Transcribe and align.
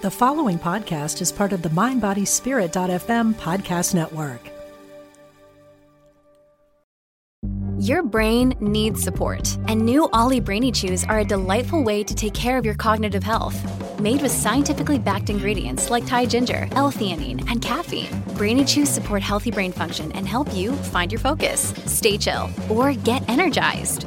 The 0.00 0.10
following 0.12 0.60
podcast 0.60 1.20
is 1.20 1.32
part 1.32 1.52
of 1.52 1.62
the 1.62 1.70
MindBodySpirit.fm 1.70 3.34
podcast 3.34 3.96
network. 3.96 4.48
Your 7.80 8.04
brain 8.04 8.54
needs 8.60 9.02
support, 9.02 9.58
and 9.66 9.84
new 9.84 10.08
Olly 10.12 10.38
Brainy 10.38 10.70
Chews 10.70 11.02
are 11.02 11.18
a 11.18 11.24
delightful 11.24 11.82
way 11.82 12.04
to 12.04 12.14
take 12.14 12.32
care 12.32 12.58
of 12.58 12.64
your 12.64 12.76
cognitive 12.76 13.24
health. 13.24 13.58
Made 13.98 14.22
with 14.22 14.30
scientifically 14.30 15.00
backed 15.00 15.30
ingredients 15.30 15.90
like 15.90 16.06
Thai 16.06 16.26
ginger, 16.26 16.68
L-theanine, 16.76 17.50
and 17.50 17.60
caffeine, 17.60 18.22
Brainy 18.36 18.64
Chews 18.64 18.88
support 18.88 19.20
healthy 19.20 19.50
brain 19.50 19.72
function 19.72 20.12
and 20.12 20.28
help 20.28 20.54
you 20.54 20.74
find 20.74 21.10
your 21.10 21.18
focus, 21.18 21.74
stay 21.86 22.16
chill, 22.16 22.48
or 22.70 22.92
get 22.92 23.28
energized. 23.28 24.06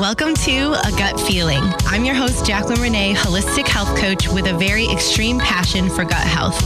Welcome 0.00 0.34
to 0.34 0.74
A 0.86 0.92
Gut 0.92 1.20
Feeling. 1.20 1.74
I'm 1.86 2.04
your 2.04 2.14
host, 2.14 2.44
Jaclyn 2.44 2.80
Renee, 2.80 3.14
holistic 3.14 3.66
health 3.66 3.98
coach 3.98 4.28
with 4.28 4.46
a 4.46 4.56
very 4.56 4.88
extreme 4.88 5.40
passion 5.40 5.90
for 5.90 6.04
gut 6.04 6.24
health. 6.24 6.56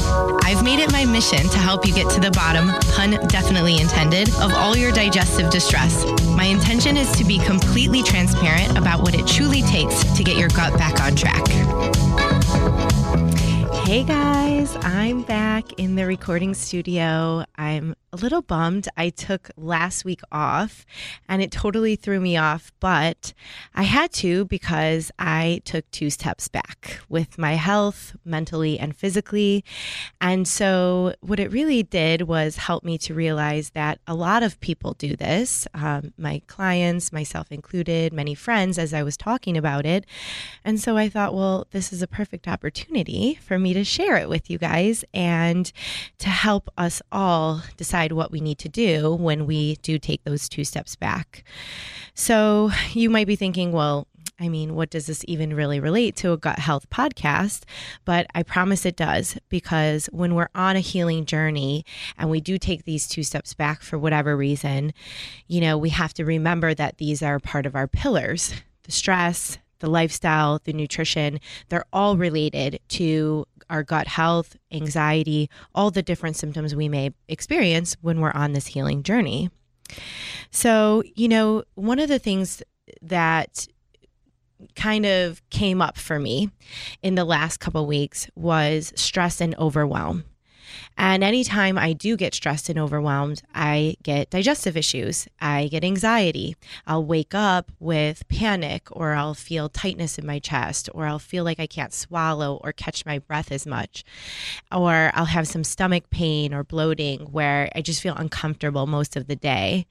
I've 0.44 0.62
made 0.62 0.80
it 0.80 0.92
my 0.92 1.06
mission 1.06 1.48
to 1.48 1.58
help 1.58 1.86
you 1.86 1.94
get 1.94 2.10
to 2.10 2.20
the 2.20 2.30
bottom, 2.30 2.68
pun 2.92 3.12
definitely 3.28 3.80
intended, 3.80 4.28
of 4.34 4.52
all 4.52 4.76
your 4.76 4.92
digestive 4.92 5.50
distress. 5.50 6.04
My 6.26 6.44
intention 6.44 6.98
is 6.98 7.10
to 7.12 7.24
be 7.24 7.38
completely 7.38 8.02
transparent 8.02 8.76
about 8.76 9.00
what 9.00 9.14
it 9.14 9.26
truly 9.26 9.62
takes 9.62 10.04
to 10.14 10.22
get 10.22 10.36
your 10.36 10.50
gut 10.50 10.76
back 10.76 11.00
on 11.00 11.16
track. 11.16 11.42
Hey 13.84 14.04
guys, 14.04 14.76
I'm 14.82 15.22
back 15.22 15.72
in 15.72 15.96
the 15.96 16.06
recording 16.06 16.54
studio. 16.54 17.44
I'm 17.58 17.96
a 18.12 18.16
little 18.16 18.42
bummed. 18.42 18.88
I 18.96 19.08
took 19.08 19.50
last 19.56 20.04
week 20.04 20.20
off 20.30 20.84
and 21.28 21.42
it 21.42 21.50
totally 21.50 21.96
threw 21.96 22.20
me 22.20 22.36
off, 22.36 22.70
but 22.78 23.32
I 23.74 23.84
had 23.84 24.12
to 24.14 24.44
because 24.44 25.10
I 25.18 25.62
took 25.64 25.90
two 25.90 26.10
steps 26.10 26.46
back 26.46 27.00
with 27.08 27.38
my 27.38 27.54
health, 27.54 28.14
mentally 28.24 28.78
and 28.78 28.94
physically. 28.94 29.64
And 30.20 30.46
so, 30.46 31.14
what 31.20 31.40
it 31.40 31.50
really 31.50 31.82
did 31.82 32.22
was 32.22 32.56
help 32.58 32.84
me 32.84 32.98
to 32.98 33.14
realize 33.14 33.70
that 33.70 33.98
a 34.06 34.14
lot 34.14 34.42
of 34.42 34.60
people 34.60 34.92
do 34.92 35.16
this, 35.16 35.66
um, 35.74 36.12
my 36.18 36.42
clients, 36.46 37.12
myself 37.12 37.50
included, 37.50 38.12
many 38.12 38.34
friends, 38.34 38.78
as 38.78 38.92
I 38.92 39.02
was 39.02 39.16
talking 39.16 39.56
about 39.56 39.86
it. 39.86 40.04
And 40.64 40.78
so, 40.78 40.98
I 40.98 41.08
thought, 41.08 41.34
well, 41.34 41.66
this 41.70 41.92
is 41.92 42.02
a 42.02 42.06
perfect 42.06 42.46
opportunity 42.46 43.38
for 43.42 43.58
me 43.58 43.71
to 43.74 43.84
share 43.84 44.16
it 44.16 44.28
with 44.28 44.50
you 44.50 44.58
guys 44.58 45.04
and 45.12 45.72
to 46.18 46.28
help 46.28 46.70
us 46.76 47.02
all 47.10 47.62
decide 47.76 48.12
what 48.12 48.30
we 48.30 48.40
need 48.40 48.58
to 48.58 48.68
do 48.68 49.14
when 49.14 49.46
we 49.46 49.76
do 49.76 49.98
take 49.98 50.24
those 50.24 50.48
two 50.48 50.64
steps 50.64 50.96
back. 50.96 51.44
So 52.14 52.70
you 52.92 53.10
might 53.10 53.26
be 53.26 53.36
thinking, 53.36 53.72
well, 53.72 54.06
I 54.42 54.48
mean, 54.48 54.74
what 54.74 54.90
does 54.90 55.06
this 55.06 55.24
even 55.28 55.54
really 55.54 55.78
relate 55.78 56.16
to 56.16 56.32
a 56.32 56.36
gut 56.36 56.58
health 56.58 56.90
podcast? 56.90 57.62
But 58.04 58.26
I 58.34 58.42
promise 58.42 58.84
it 58.84 58.96
does 58.96 59.38
because 59.48 60.06
when 60.06 60.34
we're 60.34 60.48
on 60.54 60.74
a 60.74 60.80
healing 60.80 61.26
journey 61.26 61.84
and 62.18 62.28
we 62.28 62.40
do 62.40 62.58
take 62.58 62.84
these 62.84 63.06
two 63.06 63.22
steps 63.22 63.54
back 63.54 63.82
for 63.82 63.98
whatever 63.98 64.36
reason, 64.36 64.94
you 65.46 65.60
know, 65.60 65.78
we 65.78 65.90
have 65.90 66.12
to 66.14 66.24
remember 66.24 66.74
that 66.74 66.98
these 66.98 67.22
are 67.22 67.38
part 67.38 67.66
of 67.66 67.76
our 67.76 67.86
pillars 67.86 68.54
the 68.84 68.90
stress, 68.90 69.58
the 69.78 69.88
lifestyle, 69.88 70.60
the 70.64 70.72
nutrition, 70.72 71.38
they're 71.68 71.84
all 71.92 72.16
related 72.16 72.80
to 72.88 73.44
our 73.70 73.82
gut 73.82 74.06
health, 74.06 74.56
anxiety, 74.70 75.50
all 75.74 75.90
the 75.90 76.02
different 76.02 76.36
symptoms 76.36 76.74
we 76.74 76.88
may 76.88 77.10
experience 77.28 77.96
when 78.00 78.20
we're 78.20 78.32
on 78.32 78.52
this 78.52 78.66
healing 78.66 79.02
journey. 79.02 79.50
So, 80.50 81.02
you 81.14 81.28
know, 81.28 81.64
one 81.74 81.98
of 81.98 82.08
the 82.08 82.18
things 82.18 82.62
that 83.00 83.66
kind 84.76 85.06
of 85.06 85.42
came 85.50 85.82
up 85.82 85.98
for 85.98 86.18
me 86.18 86.50
in 87.02 87.14
the 87.14 87.24
last 87.24 87.58
couple 87.58 87.84
weeks 87.86 88.28
was 88.36 88.92
stress 88.96 89.40
and 89.40 89.56
overwhelm. 89.56 90.24
And 90.96 91.24
anytime 91.24 91.78
I 91.78 91.92
do 91.92 92.16
get 92.16 92.34
stressed 92.34 92.68
and 92.68 92.78
overwhelmed, 92.78 93.42
I 93.54 93.96
get 94.02 94.30
digestive 94.30 94.76
issues. 94.76 95.26
I 95.40 95.68
get 95.68 95.84
anxiety. 95.84 96.56
I'll 96.86 97.04
wake 97.04 97.34
up 97.34 97.72
with 97.80 98.26
panic, 98.28 98.88
or 98.90 99.12
I'll 99.12 99.34
feel 99.34 99.68
tightness 99.68 100.18
in 100.18 100.26
my 100.26 100.38
chest, 100.38 100.88
or 100.94 101.06
I'll 101.06 101.18
feel 101.18 101.44
like 101.44 101.58
I 101.58 101.66
can't 101.66 101.92
swallow 101.92 102.60
or 102.62 102.72
catch 102.72 103.06
my 103.06 103.18
breath 103.18 103.50
as 103.50 103.66
much. 103.66 104.04
Or 104.70 105.10
I'll 105.14 105.24
have 105.26 105.48
some 105.48 105.64
stomach 105.64 106.10
pain 106.10 106.54
or 106.54 106.64
bloating 106.64 107.20
where 107.32 107.70
I 107.74 107.82
just 107.82 108.02
feel 108.02 108.14
uncomfortable 108.14 108.86
most 108.86 109.16
of 109.16 109.26
the 109.26 109.36
day. 109.36 109.86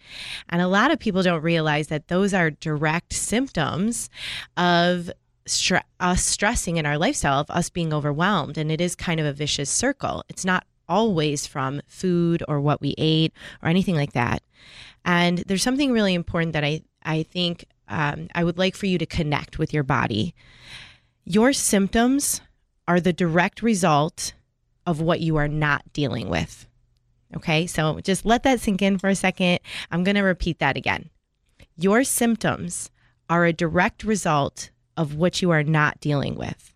And 0.49 0.61
a 0.61 0.67
lot 0.67 0.91
of 0.91 0.99
people 0.99 1.23
don't 1.23 1.43
realize 1.43 1.87
that 1.87 2.07
those 2.07 2.33
are 2.33 2.51
direct 2.51 3.13
symptoms 3.13 4.09
of 4.57 5.11
us 5.99 6.23
stressing 6.23 6.77
in 6.77 6.85
our 6.85 6.97
lifestyle 6.97 7.39
of 7.39 7.49
us 7.49 7.69
being 7.69 7.93
overwhelmed 7.93 8.57
and 8.57 8.71
it 8.71 8.79
is 8.79 8.95
kind 8.95 9.19
of 9.19 9.25
a 9.25 9.33
vicious 9.33 9.69
circle 9.69 10.23
it's 10.29 10.45
not 10.45 10.65
always 10.87 11.47
from 11.47 11.81
food 11.87 12.43
or 12.47 12.59
what 12.59 12.81
we 12.81 12.95
ate 12.97 13.33
or 13.61 13.69
anything 13.69 13.95
like 13.95 14.13
that. 14.13 14.43
And 15.05 15.39
there's 15.39 15.63
something 15.63 15.91
really 15.91 16.13
important 16.13 16.53
that 16.53 16.63
I, 16.63 16.81
I 17.03 17.23
think 17.23 17.65
um, 17.87 18.27
I 18.35 18.43
would 18.43 18.57
like 18.57 18.75
for 18.75 18.85
you 18.85 18.97
to 18.97 19.05
connect 19.05 19.57
with 19.57 19.73
your 19.73 19.83
body. 19.83 20.33
Your 21.25 21.53
symptoms 21.53 22.41
are 22.87 22.99
the 22.99 23.13
direct 23.13 23.61
result 23.61 24.33
of 24.85 25.01
what 25.01 25.19
you 25.19 25.37
are 25.37 25.47
not 25.47 25.93
dealing 25.93 26.29
with. 26.29 26.67
Okay, 27.35 27.65
so 27.65 27.99
just 28.01 28.25
let 28.25 28.43
that 28.43 28.59
sink 28.59 28.81
in 28.81 28.97
for 28.97 29.07
a 29.07 29.15
second. 29.15 29.59
I'm 29.89 30.03
going 30.03 30.15
to 30.15 30.21
repeat 30.21 30.59
that 30.59 30.77
again. 30.77 31.09
Your 31.77 32.03
symptoms 32.03 32.89
are 33.29 33.45
a 33.45 33.53
direct 33.53 34.03
result 34.03 34.69
of 34.97 35.15
what 35.15 35.41
you 35.41 35.51
are 35.51 35.63
not 35.63 35.99
dealing 36.01 36.35
with 36.35 36.71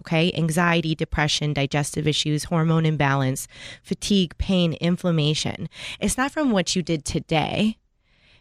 okay? 0.00 0.32
Anxiety, 0.34 0.94
depression, 0.94 1.52
digestive 1.52 2.06
issues, 2.06 2.44
hormone 2.44 2.86
imbalance, 2.86 3.46
fatigue, 3.82 4.36
pain, 4.38 4.74
inflammation. 4.74 5.68
It's 6.00 6.18
not 6.18 6.32
from 6.32 6.50
what 6.50 6.74
you 6.74 6.82
did 6.82 7.04
today. 7.04 7.78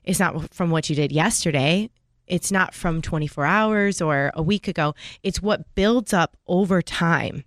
It's 0.03 0.19
not 0.19 0.53
from 0.53 0.69
what 0.69 0.89
you 0.89 0.95
did 0.95 1.11
yesterday. 1.11 1.89
It's 2.27 2.51
not 2.51 2.73
from 2.73 3.01
24 3.01 3.45
hours 3.45 4.01
or 4.01 4.31
a 4.33 4.41
week 4.41 4.67
ago. 4.67 4.95
It's 5.23 5.41
what 5.41 5.75
builds 5.75 6.13
up 6.13 6.37
over 6.47 6.81
time 6.81 7.43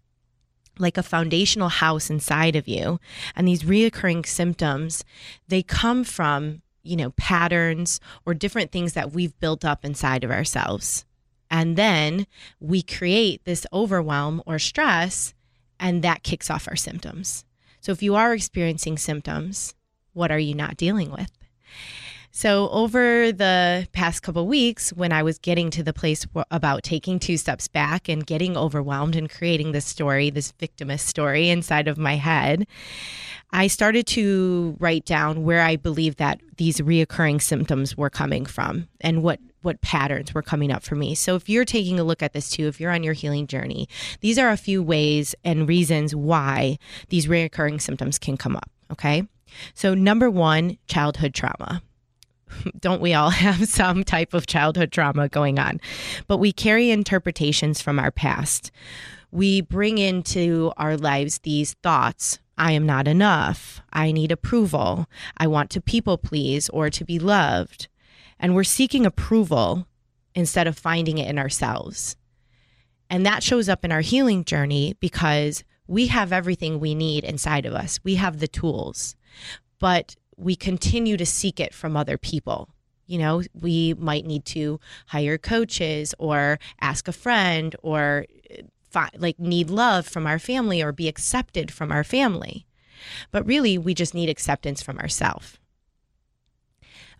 like 0.78 0.99
a 0.99 1.03
foundational 1.03 1.69
house 1.69 2.11
inside 2.11 2.56
of 2.56 2.69
you. 2.69 3.00
And 3.34 3.47
these 3.47 3.62
reoccurring 3.62 4.27
symptoms, 4.27 5.05
they 5.49 5.62
come 5.62 6.05
from, 6.05 6.62
you 6.83 6.97
know, 6.97 7.11
patterns 7.12 8.00
or 8.25 8.34
different 8.34 8.73
things 8.73 8.93
that 8.93 9.12
we've 9.12 9.38
built 9.41 9.65
up 9.65 9.84
inside 9.84 10.25
of 10.25 10.31
ourselves. 10.31 11.05
And 11.50 11.76
then 11.76 12.26
we 12.60 12.82
create 12.82 13.44
this 13.44 13.66
overwhelm 13.72 14.42
or 14.46 14.58
stress, 14.58 15.34
and 15.78 16.02
that 16.02 16.22
kicks 16.22 16.50
off 16.50 16.68
our 16.68 16.76
symptoms. 16.76 17.44
So 17.81 17.93
if 17.93 18.02
you 18.02 18.14
are 18.14 18.34
experiencing 18.34 18.98
symptoms, 18.98 19.75
what 20.12 20.32
are 20.32 20.38
you 20.38 20.54
not 20.54 20.76
dealing 20.76 21.10
with? 21.10 21.31
So, 22.32 22.69
over 22.69 23.32
the 23.32 23.88
past 23.93 24.22
couple 24.22 24.46
weeks, 24.46 24.93
when 24.93 25.10
I 25.10 25.22
was 25.22 25.38
getting 25.38 25.70
to 25.70 25.82
the 25.82 25.94
place 25.94 26.26
about 26.50 26.82
taking 26.82 27.19
two 27.19 27.38
steps 27.38 27.66
back 27.66 28.10
and 28.10 28.26
getting 28.26 28.58
overwhelmed 28.58 29.16
and 29.16 29.31
creating 29.31 29.72
this 29.72 29.87
story, 29.87 30.28
this 30.28 30.52
victimist 30.60 31.06
story 31.06 31.49
inside 31.49 31.88
of 31.88 31.96
my 31.96 32.16
head, 32.16 32.66
I 33.52 33.69
started 33.69 34.06
to 34.08 34.76
write 34.78 35.06
down 35.06 35.44
where 35.44 35.62
I 35.62 35.76
believe 35.76 36.16
that 36.16 36.40
these 36.58 36.76
reoccurring 36.76 37.40
symptoms 37.40 37.96
were 37.96 38.10
coming 38.10 38.44
from 38.44 38.87
and 39.00 39.22
what 39.22 39.40
what 39.66 39.82
patterns 39.82 40.32
were 40.32 40.42
coming 40.42 40.72
up 40.72 40.82
for 40.82 40.94
me. 40.94 41.14
So 41.14 41.34
if 41.34 41.48
you're 41.48 41.64
taking 41.64 42.00
a 42.00 42.04
look 42.04 42.22
at 42.22 42.32
this 42.32 42.48
too, 42.48 42.68
if 42.68 42.80
you're 42.80 42.92
on 42.92 43.02
your 43.02 43.12
healing 43.12 43.46
journey, 43.46 43.88
these 44.20 44.38
are 44.38 44.50
a 44.50 44.56
few 44.56 44.82
ways 44.82 45.34
and 45.44 45.68
reasons 45.68 46.14
why 46.14 46.78
these 47.08 47.26
reoccurring 47.26 47.80
symptoms 47.82 48.18
can 48.18 48.36
come 48.36 48.56
up, 48.56 48.70
okay? 48.90 49.24
So 49.74 49.94
number 49.94 50.30
1, 50.30 50.78
childhood 50.86 51.34
trauma. 51.34 51.82
Don't 52.80 53.02
we 53.02 53.12
all 53.12 53.30
have 53.46 53.68
some 53.68 54.04
type 54.04 54.32
of 54.32 54.46
childhood 54.46 54.92
trauma 54.92 55.28
going 55.28 55.58
on? 55.58 55.80
But 56.26 56.38
we 56.38 56.52
carry 56.52 56.90
interpretations 56.90 57.82
from 57.82 57.98
our 57.98 58.10
past. 58.10 58.70
We 59.32 59.60
bring 59.60 59.98
into 59.98 60.72
our 60.76 60.96
lives 60.96 61.38
these 61.38 61.74
thoughts 61.82 62.38
I 62.58 62.72
am 62.72 62.86
not 62.86 63.06
enough. 63.06 63.82
I 63.92 64.12
need 64.12 64.32
approval. 64.32 65.06
I 65.36 65.46
want 65.46 65.70
to 65.70 65.80
people 65.80 66.16
please 66.16 66.70
or 66.70 66.88
to 66.88 67.04
be 67.04 67.18
loved. 67.18 67.88
And 68.38 68.55
we're 68.55 68.65
seeking 68.65 69.06
approval 69.06 69.87
instead 70.35 70.67
of 70.67 70.79
finding 70.79 71.19
it 71.19 71.29
in 71.29 71.38
ourselves. 71.38 72.17
And 73.09 73.25
that 73.25 73.43
shows 73.43 73.69
up 73.69 73.85
in 73.85 73.93
our 73.93 74.00
healing 74.00 74.44
journey 74.44 74.97
because 75.00 75.65
we 75.87 76.09
have 76.09 76.33
everything 76.33 76.81
we 76.81 76.94
need 76.94 77.25
inside 77.25 77.65
of 77.65 77.73
us. 77.73 78.00
We 78.03 78.17
have 78.17 78.38
the 78.38 78.49
tools, 78.49 79.17
but 79.79 80.17
we 80.37 80.56
continue 80.56 81.17
to 81.17 81.27
seek 81.27 81.61
it 81.61 81.73
from 81.73 81.97
other 81.97 82.19
people. 82.19 82.69
You 83.06 83.19
know, 83.19 83.43
we 83.55 83.94
might 83.94 84.27
need 84.27 84.44
to 84.47 84.81
hire 85.06 85.38
coaches 85.38 86.15
or 86.19 86.59
ask 86.81 87.06
a 87.06 87.12
friend 87.12 87.75
or 87.83 88.27
fi- 88.91 89.11
like 89.17 89.38
need 89.38 89.71
love 89.71 90.06
from 90.06 90.27
our 90.27 90.41
family 90.41 90.83
or 90.83 90.93
be 90.93 91.09
accepted 91.09 91.71
from 91.71 91.93
our 91.93 92.03
family. 92.03 92.67
But 93.31 93.47
really, 93.47 93.79
we 93.79 93.94
just 93.94 94.15
need 94.15 94.29
acceptance 94.29 94.83
from 94.83 94.99
ourselves. 94.99 95.59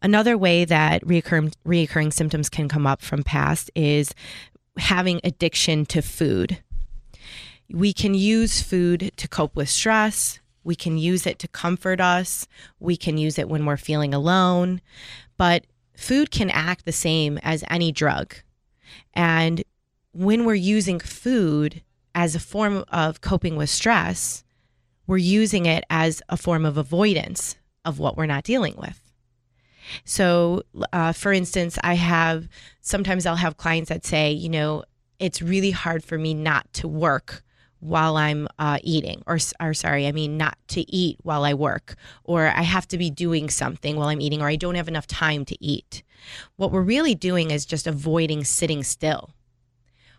Another 0.03 0.37
way 0.37 0.65
that 0.65 1.03
reoccurring, 1.05 1.55
reoccurring 1.67 2.13
symptoms 2.13 2.49
can 2.49 2.69
come 2.69 2.87
up 2.87 3.03
from 3.03 3.23
past 3.23 3.71
is 3.75 4.15
having 4.79 5.21
addiction 5.25 5.87
to 5.87 6.03
food. 6.03 6.59
We 7.71 7.93
can 7.93 8.15
use 8.15 8.63
food 8.63 9.11
to 9.17 9.29
cope 9.29 9.57
with 9.57 9.69
stress. 9.69 10.39
We 10.63 10.75
can 10.77 10.99
use 10.99 11.27
it 11.27 11.39
to 11.41 11.49
comfort 11.49 12.01
us. 12.01 12.47
We 12.79 12.97
can 12.97 13.19
use 13.19 13.39
it 13.39 13.49
when 13.49 13.65
we're 13.67 13.77
feeling 13.77 14.13
alone. 14.13 14.81
But 15.37 15.67
food 15.97 16.31
can 16.31 16.51
act 16.51 16.85
the 16.85 16.93
same 16.93 17.39
as 17.43 17.65
any 17.69 17.91
drug. 17.91 18.35
And 19.15 19.65
when 20.13 20.45
we're 20.45 20.55
using 20.55 21.01
food 21.01 21.83
as 22.15 22.35
a 22.35 22.41
form 22.41 22.85
of 22.89 23.21
coping 23.21 23.57
with 23.57 23.71
stress, 23.71 24.45
we're 25.07 25.17
using 25.19 25.67
it 25.67 25.85
as 25.89 26.23
a 26.29 26.37
form 26.37 26.65
of 26.65 26.77
avoidance 26.77 27.57
of 27.85 27.99
what 27.99 28.17
we're 28.17 28.27
not 28.27 28.45
dealing 28.45 28.75
with. 28.77 29.06
So, 30.05 30.63
uh, 30.93 31.13
for 31.13 31.33
instance, 31.33 31.79
I 31.83 31.95
have 31.95 32.49
sometimes 32.81 33.27
I'll 33.27 33.37
have 33.37 33.57
clients 33.57 33.89
that 33.89 34.05
say, 34.05 34.33
you 34.33 34.49
know, 34.49 34.85
it's 35.19 35.41
really 35.41 35.71
hard 35.71 36.05
for 36.05 36.19
me 36.19 36.35
not 36.35 36.73
to 36.75 36.89
work 36.89 37.43
while 37.81 38.17
I'm 38.17 38.49
uh, 38.59 38.79
eating, 38.83 39.23
or, 39.27 39.39
or 39.61 39.75
sorry, 39.75 40.07
I 40.07 40.13
mean, 40.13 40.37
not 40.37 40.57
to 40.69 40.81
eat 40.91 41.19
while 41.23 41.45
I 41.45 41.55
work, 41.55 41.95
or 42.25 42.49
I 42.49 42.63
have 42.63 42.89
to 42.89 42.99
be 42.99 43.11
doing 43.11 43.51
something 43.51 43.97
while 43.97 44.09
I'm 44.09 44.21
eating, 44.21 44.41
or 44.41 44.49
I 44.49 44.57
don't 44.57 44.75
have 44.75 44.89
enough 44.89 45.07
time 45.07 45.45
to 45.45 45.65
eat. 45.65 46.03
What 46.57 46.73
we're 46.73 46.81
really 46.81 47.15
doing 47.15 47.51
is 47.51 47.67
just 47.67 47.87
avoiding 47.87 48.45
sitting 48.45 48.83
still. 48.83 49.31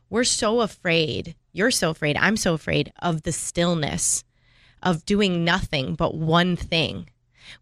We're 0.09 0.23
so 0.23 0.61
afraid, 0.61 1.35
you're 1.51 1.71
so 1.71 1.89
afraid, 1.89 2.15
I'm 2.17 2.37
so 2.37 2.53
afraid 2.53 2.93
of 3.01 3.23
the 3.23 3.33
stillness 3.33 4.23
of 4.81 5.05
doing 5.05 5.43
nothing 5.43 5.95
but 5.95 6.15
one 6.15 6.55
thing. 6.55 7.09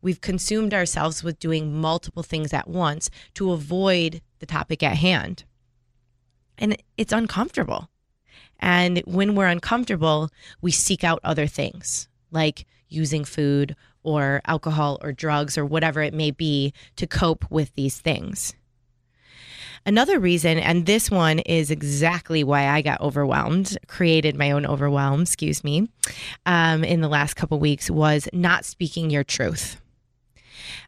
We've 0.02 0.22
consumed 0.22 0.74
ourselves 0.74 1.24
with 1.24 1.40
doing 1.40 1.80
multiple 1.80 2.24
things 2.24 2.54
at 2.54 2.68
once 2.68 3.10
to 3.36 3.52
avoid 3.52 4.22
the 4.40 4.46
topic 4.46 4.84
at 4.84 4.98
hand. 4.98 5.44
And 6.58 6.78
it's 6.98 7.14
uncomfortable. 7.14 7.90
And 8.60 9.00
when 9.06 9.36
we're 9.36 9.48
uncomfortable, 9.48 10.30
we 10.62 10.72
seek 10.72 11.04
out 11.04 11.20
other 11.24 11.48
things 11.48 12.08
like 12.32 12.66
using 12.88 13.26
food 13.26 13.76
or 14.04 14.42
alcohol 14.46 15.00
or 15.02 15.12
drugs 15.12 15.58
or 15.58 15.66
whatever 15.66 16.02
it 16.02 16.14
may 16.14 16.32
be 16.32 16.74
to 16.96 17.08
cope 17.08 17.50
with 17.50 17.74
these 17.74 18.00
things. 18.00 18.54
Another 19.88 20.20
reason, 20.20 20.58
and 20.58 20.88
this 20.88 21.12
one 21.12 21.40
is 21.40 21.70
exactly 21.70 22.44
why 22.44 22.68
I 22.68 22.82
got 22.82 23.02
overwhelmed, 23.02 23.78
created 23.88 24.36
my 24.36 24.50
own 24.50 24.66
overwhelm, 24.66 25.22
excuse 25.22 25.64
me, 25.64 25.88
um, 26.48 26.84
in 26.84 27.02
the 27.02 27.08
last 27.08 27.36
couple 27.36 27.60
weeks, 27.60 27.92
was 27.92 28.28
not 28.34 28.66
speaking 28.66 29.12
your 29.12 29.24
truth. 29.24 29.80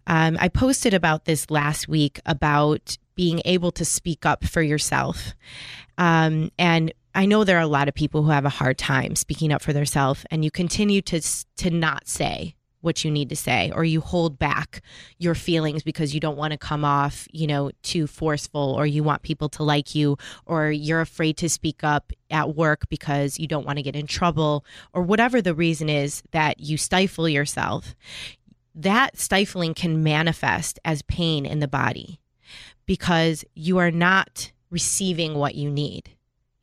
Um, 0.07 0.37
I 0.39 0.47
posted 0.47 0.95
about 0.95 1.25
this 1.25 1.51
last 1.51 1.87
week 1.87 2.19
about 2.25 2.97
being 3.15 3.41
able 3.45 3.71
to 3.73 3.85
speak 3.85 4.25
up 4.25 4.43
for 4.43 4.61
yourself. 4.63 5.33
Um, 5.97 6.51
and 6.57 6.91
I 7.13 7.25
know 7.25 7.43
there 7.43 7.57
are 7.57 7.61
a 7.61 7.67
lot 7.67 7.87
of 7.87 7.93
people 7.93 8.23
who 8.23 8.29
have 8.29 8.45
a 8.45 8.49
hard 8.49 8.77
time 8.77 9.15
speaking 9.15 9.51
up 9.51 9.61
for 9.61 9.73
themselves, 9.73 10.25
and 10.31 10.43
you 10.43 10.51
continue 10.51 11.01
to 11.03 11.21
to 11.57 11.69
not 11.69 12.07
say 12.07 12.55
what 12.81 13.03
you 13.03 13.11
need 13.11 13.29
to 13.29 13.35
say, 13.35 13.71
or 13.73 13.83
you 13.83 14.01
hold 14.01 14.37
back 14.37 14.81
your 15.17 15.35
feelings 15.35 15.83
because 15.83 16.13
you 16.13 16.19
don't 16.19 16.37
want 16.37 16.51
to 16.51 16.57
come 16.57 16.85
off, 16.85 17.27
you 17.31 17.47
know, 17.47 17.71
too 17.83 18.07
forceful, 18.07 18.75
or 18.77 18.85
you 18.85 19.03
want 19.03 19.21
people 19.21 19.49
to 19.49 19.63
like 19.63 19.95
you, 19.95 20.17
or 20.45 20.71
you're 20.71 21.01
afraid 21.01 21.37
to 21.37 21.49
speak 21.49 21.83
up 21.83 22.11
at 22.29 22.55
work 22.55 22.87
because 22.89 23.39
you 23.39 23.47
don't 23.47 23.65
want 23.65 23.77
to 23.77 23.83
get 23.83 23.95
in 23.95 24.07
trouble, 24.07 24.65
or 24.93 25.01
whatever 25.01 25.41
the 25.41 25.55
reason 25.55 25.89
is 25.89 26.23
that 26.31 26.59
you 26.59 26.77
stifle 26.77 27.27
yourself. 27.27 27.95
That 28.75 29.17
stifling 29.17 29.73
can 29.73 30.03
manifest 30.03 30.79
as 30.85 31.01
pain 31.01 31.45
in 31.45 31.59
the 31.59 31.67
body 31.67 32.19
because 32.85 33.43
you 33.55 33.79
are 33.79 33.91
not 33.91 34.51
receiving 34.69 35.33
what 35.33 35.55
you 35.55 35.71
need 35.71 36.11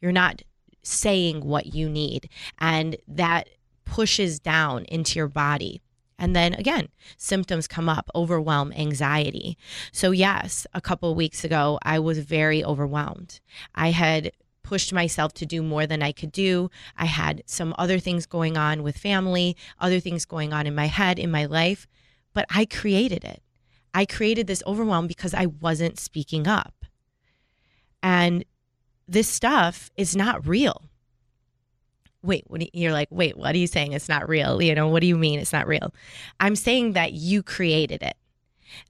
you're 0.05 0.12
not 0.12 0.43
saying 0.82 1.40
what 1.46 1.75
you 1.75 1.88
need. 1.88 2.28
And 2.58 2.99
that 3.08 3.49
pushes 3.87 4.38
down 4.38 4.84
into 4.84 5.19
your 5.19 5.28
body. 5.28 5.81
And 6.25 6.35
then 6.35 6.55
again, 6.55 6.88
symptoms 7.19 7.69
come 7.69 7.87
up 7.87 8.09
overwhelm, 8.15 8.73
anxiety. 8.73 9.59
So, 9.93 10.11
yes, 10.11 10.67
a 10.73 10.81
couple 10.81 11.15
weeks 11.15 11.44
ago, 11.44 11.79
I 11.82 11.99
was 11.99 12.19
very 12.21 12.65
overwhelmed. 12.65 13.41
I 13.75 13.91
had 13.91 14.32
pushed 14.62 14.91
myself 14.91 15.35
to 15.35 15.44
do 15.44 15.62
more 15.62 15.87
than 15.87 16.03
I 16.03 16.12
could 16.12 16.32
do. 16.32 16.71
I 16.97 17.05
had 17.05 17.43
some 17.44 17.75
other 17.76 17.99
things 17.99 18.25
going 18.25 18.56
on 18.56 18.82
with 18.82 18.97
family, 18.97 19.55
other 19.79 20.00
things 20.00 20.25
going 20.25 20.55
on 20.55 20.67
in 20.67 20.75
my 20.75 20.87
head, 20.87 21.19
in 21.19 21.31
my 21.31 21.44
life, 21.44 21.87
but 22.32 22.47
I 22.49 22.65
created 22.65 23.23
it. 23.23 23.43
I 23.93 24.06
created 24.06 24.47
this 24.47 24.62
overwhelm 24.67 25.06
because 25.06 25.35
I 25.35 25.44
wasn't 25.44 26.00
speaking 26.00 26.49
up. 26.49 26.87
And 28.03 28.47
this 29.06 29.29
stuff 29.29 29.91
is 29.94 30.17
not 30.17 30.47
real. 30.47 30.88
Wait, 32.25 32.44
what 32.49 32.62
you, 32.62 32.69
you're 32.73 32.93
like, 32.93 33.09
wait, 33.11 33.37
what 33.37 33.55
are 33.55 33.59
you 33.59 33.67
saying? 33.67 33.93
It's 33.93 34.09
not 34.09 34.29
real. 34.29 34.62
You 34.62 34.75
know, 34.75 34.88
what 34.88 35.00
do 35.00 35.06
you 35.06 35.17
mean 35.17 35.38
it's 35.38 35.53
not 35.53 35.67
real? 35.67 35.93
I'm 36.41 36.56
saying 36.56 36.93
that 36.93 37.12
you 37.12 37.43
created 37.43 38.03
it, 38.03 38.17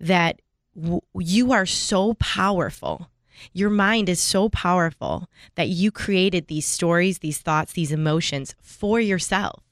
that 0.01 0.41
w- 0.81 1.01
you 1.19 1.53
are 1.53 1.67
so 1.67 2.15
powerful. 2.15 3.11
Your 3.53 3.71
mind 3.71 4.09
is 4.09 4.21
so 4.21 4.49
powerful 4.49 5.29
that 5.57 5.69
you 5.69 5.91
created 5.91 6.47
these 6.47 6.67
stories, 6.67 7.19
these 7.19 7.39
thoughts, 7.39 7.73
these 7.73 7.93
emotions 7.93 8.55
for 8.63 9.01
yourself 9.01 9.65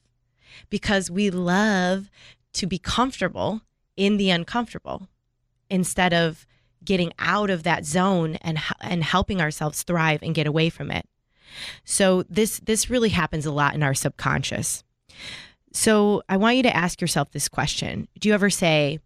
because 0.69 1.09
we 1.09 1.29
love 1.29 2.09
to 2.53 2.67
be 2.67 2.77
comfortable 2.77 3.61
in 3.95 4.17
the 4.17 4.29
uncomfortable 4.29 5.07
instead 5.69 6.13
of 6.13 6.45
getting 6.83 7.13
out 7.19 7.49
of 7.49 7.63
that 7.63 7.85
zone 7.85 8.35
and 8.41 8.59
and 8.81 9.03
helping 9.03 9.39
ourselves 9.39 9.83
thrive 9.83 10.21
and 10.21 10.35
get 10.35 10.47
away 10.47 10.69
from 10.69 10.91
it. 10.91 11.07
So 11.85 12.23
this 12.29 12.59
this 12.59 12.89
really 12.89 13.09
happens 13.09 13.45
a 13.45 13.51
lot 13.51 13.75
in 13.75 13.83
our 13.83 13.93
subconscious. 13.93 14.83
So 15.71 16.21
I 16.29 16.37
want 16.37 16.57
you 16.57 16.63
to 16.63 16.75
ask 16.75 17.01
yourself 17.01 17.31
this 17.31 17.49
question. 17.49 18.07
Do 18.19 18.29
you 18.29 18.35
ever 18.35 18.49
say, 18.49 18.99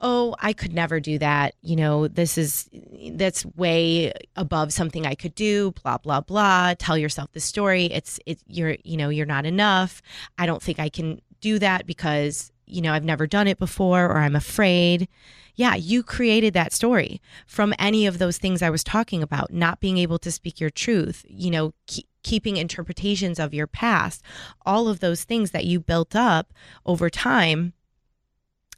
"Oh, 0.00 0.36
I 0.38 0.52
could 0.52 0.72
never 0.72 1.00
do 1.00 1.18
that. 1.18 1.54
You 1.62 1.76
know, 1.76 2.06
this 2.08 2.38
is 2.38 2.70
that's 3.12 3.44
way 3.56 4.12
above 4.36 4.72
something 4.72 5.06
I 5.06 5.14
could 5.14 5.34
do, 5.34 5.72
blah 5.82 5.98
blah 5.98 6.20
blah." 6.20 6.74
Tell 6.78 6.96
yourself 6.96 7.32
the 7.32 7.40
story. 7.40 7.86
It's 7.86 8.20
it 8.26 8.40
you're, 8.46 8.76
you 8.84 8.96
know, 8.96 9.08
you're 9.08 9.26
not 9.26 9.46
enough. 9.46 10.02
I 10.38 10.46
don't 10.46 10.62
think 10.62 10.78
I 10.78 10.88
can 10.88 11.20
do 11.40 11.58
that 11.58 11.86
because, 11.86 12.51
you 12.72 12.82
know, 12.82 12.92
I've 12.92 13.04
never 13.04 13.26
done 13.26 13.46
it 13.46 13.58
before 13.58 14.06
or 14.06 14.18
I'm 14.18 14.36
afraid 14.36 15.08
yeah, 15.54 15.74
you 15.74 16.02
created 16.02 16.54
that 16.54 16.72
story 16.72 17.20
from 17.46 17.74
any 17.78 18.06
of 18.06 18.18
those 18.18 18.38
things 18.38 18.62
I 18.62 18.70
was 18.70 18.82
talking 18.82 19.22
about, 19.22 19.52
not 19.52 19.80
being 19.80 19.98
able 19.98 20.18
to 20.20 20.32
speak 20.32 20.60
your 20.60 20.70
truth, 20.70 21.24
you 21.28 21.50
know, 21.50 21.72
ke- 21.90 22.06
keeping 22.22 22.56
interpretations 22.56 23.38
of 23.38 23.52
your 23.52 23.66
past, 23.66 24.22
all 24.64 24.88
of 24.88 25.00
those 25.00 25.24
things 25.24 25.50
that 25.50 25.66
you 25.66 25.78
built 25.78 26.16
up 26.16 26.52
over 26.86 27.10
time 27.10 27.74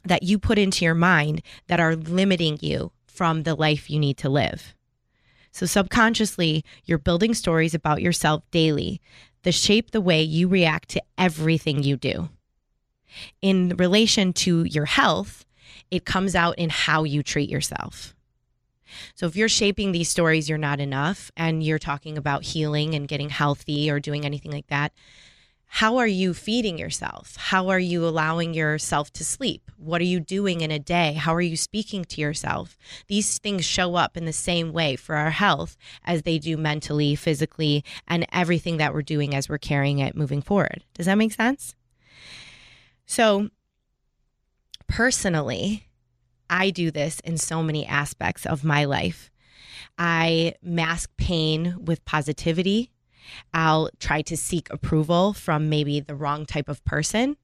that 0.03 0.23
you 0.23 0.37
put 0.37 0.57
into 0.57 0.83
your 0.83 0.95
mind 0.95 1.41
that 1.67 1.79
are 1.79 1.95
limiting 1.95 2.57
you 2.61 2.91
from 3.07 3.43
the 3.43 3.55
life 3.55 3.89
you 3.89 3.97
need 3.97 4.17
to 4.17 4.29
live. 4.29 4.75
So, 5.51 5.65
subconsciously, 5.65 6.65
you're 6.83 6.97
building 6.97 7.33
stories 7.33 7.73
about 7.73 8.01
yourself 8.01 8.43
daily 8.51 9.01
that 9.43 9.53
shape 9.53 9.91
the 9.91 10.01
way 10.01 10.21
you 10.21 10.49
react 10.49 10.89
to 10.89 11.01
everything 11.17 11.81
you 11.81 11.95
do. 11.95 12.29
In 13.41 13.75
relation 13.77 14.33
to 14.33 14.63
your 14.63 14.85
health, 14.85 15.45
it 15.91 16.05
comes 16.05 16.35
out 16.35 16.57
in 16.57 16.69
how 16.69 17.03
you 17.03 17.23
treat 17.23 17.49
yourself. 17.49 18.15
So 19.15 19.25
if 19.25 19.35
you're 19.35 19.49
shaping 19.49 19.91
these 19.91 20.09
stories, 20.09 20.47
you're 20.47 20.57
not 20.57 20.79
enough, 20.79 21.31
and 21.35 21.63
you're 21.63 21.79
talking 21.79 22.17
about 22.17 22.43
healing 22.43 22.93
and 22.93 23.07
getting 23.07 23.29
healthy 23.29 23.89
or 23.89 23.99
doing 23.99 24.25
anything 24.25 24.51
like 24.51 24.67
that, 24.67 24.93
how 25.67 25.97
are 25.97 26.07
you 26.07 26.33
feeding 26.33 26.77
yourself? 26.77 27.35
How 27.35 27.67
are 27.69 27.79
you 27.79 28.07
allowing 28.07 28.53
yourself 28.53 29.11
to 29.13 29.25
sleep? 29.25 29.69
What 29.77 29.99
are 29.99 30.05
you 30.05 30.19
doing 30.19 30.61
in 30.61 30.71
a 30.71 30.79
day? 30.79 31.13
How 31.13 31.33
are 31.35 31.41
you 31.41 31.57
speaking 31.57 32.05
to 32.05 32.21
yourself? 32.21 32.77
These 33.07 33.39
things 33.39 33.65
show 33.65 33.95
up 33.95 34.15
in 34.15 34.25
the 34.25 34.31
same 34.31 34.71
way 34.71 34.95
for 34.95 35.15
our 35.15 35.31
health 35.31 35.75
as 36.05 36.21
they 36.21 36.37
do 36.37 36.55
mentally, 36.55 37.15
physically, 37.15 37.83
and 38.07 38.25
everything 38.31 38.77
that 38.77 38.93
we're 38.93 39.01
doing 39.01 39.35
as 39.35 39.49
we're 39.49 39.57
carrying 39.57 39.99
it 39.99 40.15
moving 40.15 40.41
forward. 40.41 40.85
Does 40.93 41.07
that 41.07 41.17
make 41.17 41.33
sense? 41.33 41.75
So, 43.05 43.49
personally, 44.87 45.87
I 46.49 46.69
do 46.69 46.91
this 46.91 47.19
in 47.21 47.37
so 47.37 47.63
many 47.63 47.85
aspects 47.85 48.45
of 48.45 48.63
my 48.63 48.85
life. 48.85 49.31
I 49.97 50.55
mask 50.61 51.09
pain 51.17 51.75
with 51.83 52.05
positivity. 52.05 52.91
I'll 53.53 53.89
try 53.99 54.21
to 54.23 54.37
seek 54.37 54.69
approval 54.69 55.33
from 55.33 55.69
maybe 55.69 55.99
the 55.99 56.15
wrong 56.15 56.45
type 56.45 56.69
of 56.69 56.83
person 56.85 57.37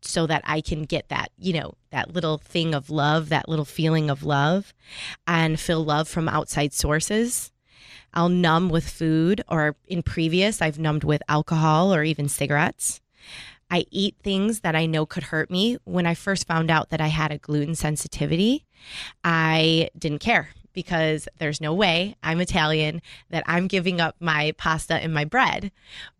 so 0.00 0.26
that 0.26 0.42
I 0.44 0.60
can 0.60 0.82
get 0.84 1.08
that, 1.08 1.30
you 1.38 1.52
know, 1.54 1.74
that 1.90 2.12
little 2.14 2.38
thing 2.38 2.74
of 2.74 2.90
love, 2.90 3.28
that 3.28 3.48
little 3.48 3.64
feeling 3.64 4.08
of 4.08 4.22
love, 4.22 4.72
and 5.26 5.58
feel 5.58 5.84
love 5.84 6.08
from 6.08 6.28
outside 6.28 6.72
sources. 6.72 7.52
I'll 8.14 8.28
numb 8.28 8.68
with 8.68 8.88
food, 8.88 9.42
or 9.48 9.76
in 9.86 10.02
previous, 10.02 10.62
I've 10.62 10.78
numbed 10.78 11.04
with 11.04 11.22
alcohol 11.28 11.94
or 11.94 12.02
even 12.02 12.28
cigarettes. 12.28 13.00
I 13.70 13.86
eat 13.90 14.16
things 14.22 14.60
that 14.60 14.76
I 14.76 14.86
know 14.86 15.06
could 15.06 15.24
hurt 15.24 15.50
me. 15.50 15.78
When 15.84 16.06
I 16.06 16.14
first 16.14 16.46
found 16.46 16.70
out 16.70 16.90
that 16.90 17.00
I 17.00 17.08
had 17.08 17.32
a 17.32 17.38
gluten 17.38 17.74
sensitivity, 17.74 18.64
I 19.24 19.90
didn't 19.98 20.20
care 20.20 20.50
because 20.72 21.26
there's 21.38 21.60
no 21.60 21.74
way 21.74 22.14
I'm 22.22 22.40
Italian 22.40 23.02
that 23.30 23.44
I'm 23.46 23.66
giving 23.66 24.00
up 24.00 24.14
my 24.20 24.52
pasta 24.58 24.94
and 24.94 25.12
my 25.12 25.24
bread. 25.24 25.72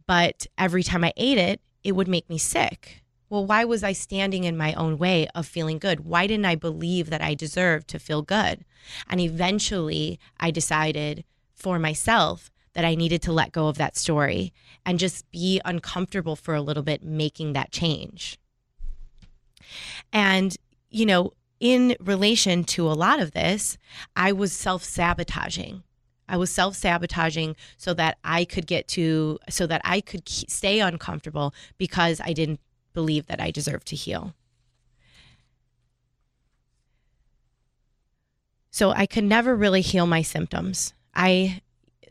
But 0.07 0.47
every 0.57 0.83
time 0.83 1.05
I 1.05 1.12
ate 1.17 1.38
it, 1.38 1.61
it 1.85 1.93
would 1.93 2.09
make 2.09 2.29
me 2.29 2.38
sick. 2.38 3.03
Well, 3.29 3.45
why 3.45 3.65
was 3.65 3.83
I 3.83 3.93
standing 3.93 4.45
in 4.45 4.57
my 4.57 4.73
own 4.75 4.99
way 4.99 5.29
of 5.35 5.47
feeling 5.47 5.79
good? 5.79 6.00
Why 6.07 6.26
didn't 6.26 6.47
I 6.47 6.55
believe 6.55 7.11
that 7.11 7.23
I 7.23 7.35
deserved 7.35 7.88
to 7.88 7.99
feel 7.99 8.23
good? 8.23 8.65
And 9.09 9.21
eventually 9.21 10.19
I 10.38 10.50
decided 10.50 11.25
for 11.53 11.79
myself 11.79 12.50
that 12.76 12.85
I 12.85 12.95
needed 12.95 13.23
to 13.23 13.33
let 13.33 13.52
go 13.52 13.68
of 13.68 13.78
that 13.78 13.97
story 13.97 14.52
and 14.85 14.99
just 14.99 15.28
be 15.30 15.62
uncomfortable 15.64 16.37
for 16.37 16.54
a 16.54 16.61
little 16.61 16.83
bit 16.83 17.02
making 17.02 17.54
that 17.54 17.73
change. 17.73 18.38
And, 20.12 20.54
you 20.90 21.06
know, 21.06 21.33
in 21.59 21.97
relation 22.00 22.64
to 22.64 22.87
a 22.87 22.92
lot 22.92 23.18
of 23.18 23.33
this, 23.33 23.78
I 24.14 24.33
was 24.33 24.52
self 24.52 24.85
sabotaging. 24.85 25.85
I 26.28 26.37
was 26.37 26.50
self 26.50 26.76
sabotaging 26.76 27.56
so 27.78 27.95
that 27.95 28.18
I 28.23 28.45
could 28.45 28.66
get 28.66 28.88
to, 28.88 29.38
so 29.49 29.66
that 29.66 29.80
I 29.83 30.02
could 30.02 30.28
stay 30.28 30.80
uncomfortable 30.80 31.54
because 31.78 32.21
I 32.23 32.35
didn't 32.35 32.61
believe 32.92 33.26
that 33.28 33.40
I 33.40 33.50
deserved 33.50 33.87
to 33.88 33.97
heal. 33.97 34.35
So 38.71 38.90
I 38.90 39.06
could 39.06 39.25
never 39.25 39.56
really 39.56 39.80
heal 39.80 40.06
my 40.06 40.21
symptoms. 40.21 40.92
I 41.14 41.62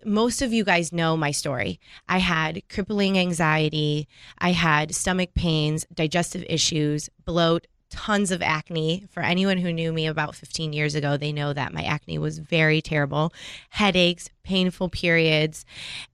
most 0.05 0.41
of 0.41 0.53
you 0.53 0.63
guys 0.63 0.93
know 0.93 1.17
my 1.17 1.31
story. 1.31 1.79
I 2.07 2.19
had 2.19 2.62
crippling 2.69 3.17
anxiety, 3.17 4.07
I 4.38 4.51
had 4.51 4.93
stomach 4.93 5.33
pains, 5.33 5.85
digestive 5.93 6.45
issues, 6.47 7.09
bloat, 7.25 7.67
tons 7.89 8.31
of 8.31 8.41
acne. 8.41 9.05
For 9.09 9.21
anyone 9.21 9.57
who 9.57 9.71
knew 9.71 9.91
me 9.93 10.05
about 10.07 10.35
15 10.35 10.74
years 10.74 10.95
ago, 10.95 11.17
they 11.17 11.31
know 11.31 11.53
that 11.53 11.74
my 11.74 11.83
acne 11.83 12.17
was 12.17 12.39
very 12.39 12.81
terrible. 12.81 13.33
Headaches, 13.69 14.29
painful 14.43 14.89
periods, 14.89 15.65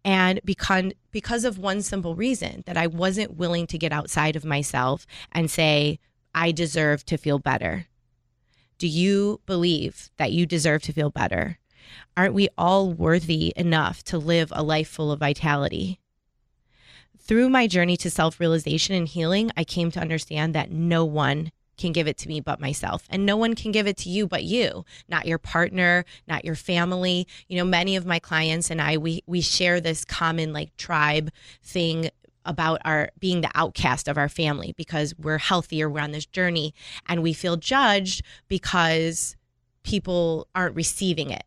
and 0.05 0.39
because 0.45 0.91
because 1.11 1.43
of 1.43 1.57
one 1.57 1.81
simple 1.81 2.15
reason 2.15 2.63
that 2.65 2.77
I 2.77 2.87
wasn't 2.87 3.35
willing 3.35 3.67
to 3.67 3.77
get 3.77 3.91
outside 3.91 4.35
of 4.35 4.45
myself 4.45 5.05
and 5.31 5.51
say 5.51 5.99
I 6.33 6.51
deserve 6.51 7.05
to 7.05 7.17
feel 7.17 7.39
better. 7.39 7.87
Do 8.77 8.87
you 8.87 9.41
believe 9.45 10.09
that 10.17 10.31
you 10.31 10.45
deserve 10.45 10.81
to 10.83 10.93
feel 10.93 11.09
better? 11.09 11.59
Aren't 12.15 12.33
we 12.33 12.49
all 12.57 12.91
worthy 12.91 13.53
enough 13.55 14.03
to 14.05 14.17
live 14.17 14.51
a 14.55 14.63
life 14.63 14.87
full 14.87 15.11
of 15.11 15.19
vitality? 15.19 15.99
Through 17.19 17.49
my 17.49 17.67
journey 17.67 17.97
to 17.97 18.09
self 18.09 18.39
realization 18.39 18.95
and 18.95 19.07
healing, 19.07 19.51
I 19.55 19.63
came 19.63 19.91
to 19.91 19.99
understand 19.99 20.55
that 20.55 20.71
no 20.71 21.05
one 21.05 21.51
can 21.77 21.91
give 21.91 22.07
it 22.07 22.17
to 22.19 22.27
me 22.27 22.39
but 22.39 22.59
myself. 22.59 23.05
And 23.09 23.25
no 23.25 23.35
one 23.35 23.55
can 23.55 23.71
give 23.71 23.87
it 23.87 23.97
to 23.97 24.09
you 24.09 24.27
but 24.27 24.43
you, 24.43 24.85
not 25.09 25.25
your 25.25 25.37
partner, 25.37 26.05
not 26.27 26.45
your 26.45 26.55
family. 26.55 27.27
You 27.47 27.57
know, 27.57 27.65
many 27.65 27.95
of 27.95 28.05
my 28.05 28.19
clients 28.19 28.69
and 28.69 28.81
I, 28.81 28.97
we, 28.97 29.23
we 29.25 29.41
share 29.41 29.81
this 29.81 30.05
common 30.05 30.53
like 30.53 30.75
tribe 30.77 31.31
thing 31.63 32.09
about 32.45 32.81
our 32.85 33.09
being 33.19 33.41
the 33.41 33.51
outcast 33.55 34.07
of 34.07 34.17
our 34.17 34.29
family 34.29 34.73
because 34.77 35.13
we're 35.17 35.37
healthier, 35.37 35.89
we're 35.89 36.01
on 36.01 36.11
this 36.11 36.25
journey, 36.25 36.73
and 37.07 37.21
we 37.21 37.33
feel 37.33 37.55
judged 37.55 38.23
because 38.47 39.35
people 39.83 40.47
aren't 40.55 40.75
receiving 40.75 41.29
it 41.29 41.43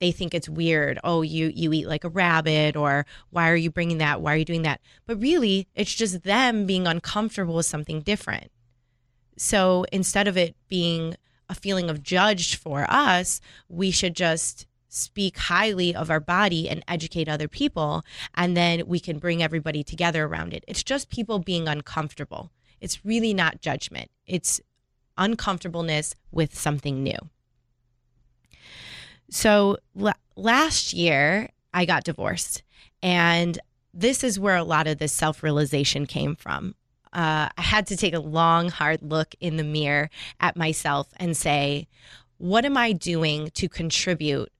they 0.00 0.12
think 0.12 0.34
it's 0.34 0.48
weird. 0.48 0.98
Oh 1.04 1.22
you 1.22 1.50
you 1.54 1.72
eat 1.72 1.88
like 1.88 2.04
a 2.04 2.08
rabbit 2.08 2.76
or 2.76 3.06
why 3.30 3.50
are 3.50 3.56
you 3.56 3.70
bringing 3.70 3.98
that? 3.98 4.20
Why 4.20 4.34
are 4.34 4.36
you 4.36 4.44
doing 4.44 4.62
that? 4.62 4.80
But 5.06 5.20
really 5.20 5.68
it's 5.74 5.94
just 5.94 6.22
them 6.22 6.66
being 6.66 6.86
uncomfortable 6.86 7.54
with 7.54 7.66
something 7.66 8.00
different. 8.00 8.50
So 9.38 9.84
instead 9.92 10.28
of 10.28 10.36
it 10.36 10.56
being 10.68 11.16
a 11.48 11.54
feeling 11.54 11.88
of 11.88 12.02
judged 12.02 12.56
for 12.56 12.86
us 12.90 13.40
we 13.68 13.90
should 13.90 14.14
just 14.14 14.66
speak 14.88 15.36
highly 15.36 15.94
of 15.94 16.10
our 16.10 16.20
body 16.20 16.68
and 16.68 16.82
educate 16.88 17.28
other 17.28 17.48
people 17.48 18.02
and 18.34 18.56
then 18.56 18.86
we 18.86 18.98
can 18.98 19.18
bring 19.18 19.42
everybody 19.42 19.84
together 19.84 20.24
around 20.24 20.52
it. 20.54 20.64
It's 20.66 20.82
just 20.82 21.10
people 21.10 21.38
being 21.38 21.68
uncomfortable. 21.68 22.50
It's 22.80 23.04
really 23.04 23.34
not 23.34 23.60
judgment. 23.60 24.10
It's 24.26 24.60
uncomfortableness 25.16 26.14
with 26.30 26.58
something 26.58 27.02
new 27.02 27.18
so 29.30 29.78
l- 29.98 30.14
last 30.36 30.92
year, 30.92 31.50
I 31.72 31.84
got 31.84 32.04
divorced. 32.04 32.62
And 33.02 33.58
this 33.92 34.24
is 34.24 34.38
where 34.38 34.56
a 34.56 34.64
lot 34.64 34.86
of 34.86 34.98
this 34.98 35.12
self 35.12 35.42
realization 35.42 36.06
came 36.06 36.36
from. 36.36 36.74
Uh, 37.12 37.48
I 37.56 37.62
had 37.62 37.86
to 37.88 37.96
take 37.96 38.14
a 38.14 38.20
long, 38.20 38.68
hard 38.68 39.02
look 39.02 39.34
in 39.40 39.56
the 39.56 39.64
mirror 39.64 40.10
at 40.38 40.56
myself 40.56 41.08
and 41.16 41.36
say, 41.36 41.88
what 42.38 42.64
am 42.64 42.76
I 42.76 42.92
doing 42.92 43.50
to 43.54 43.68
contribute 43.68 44.52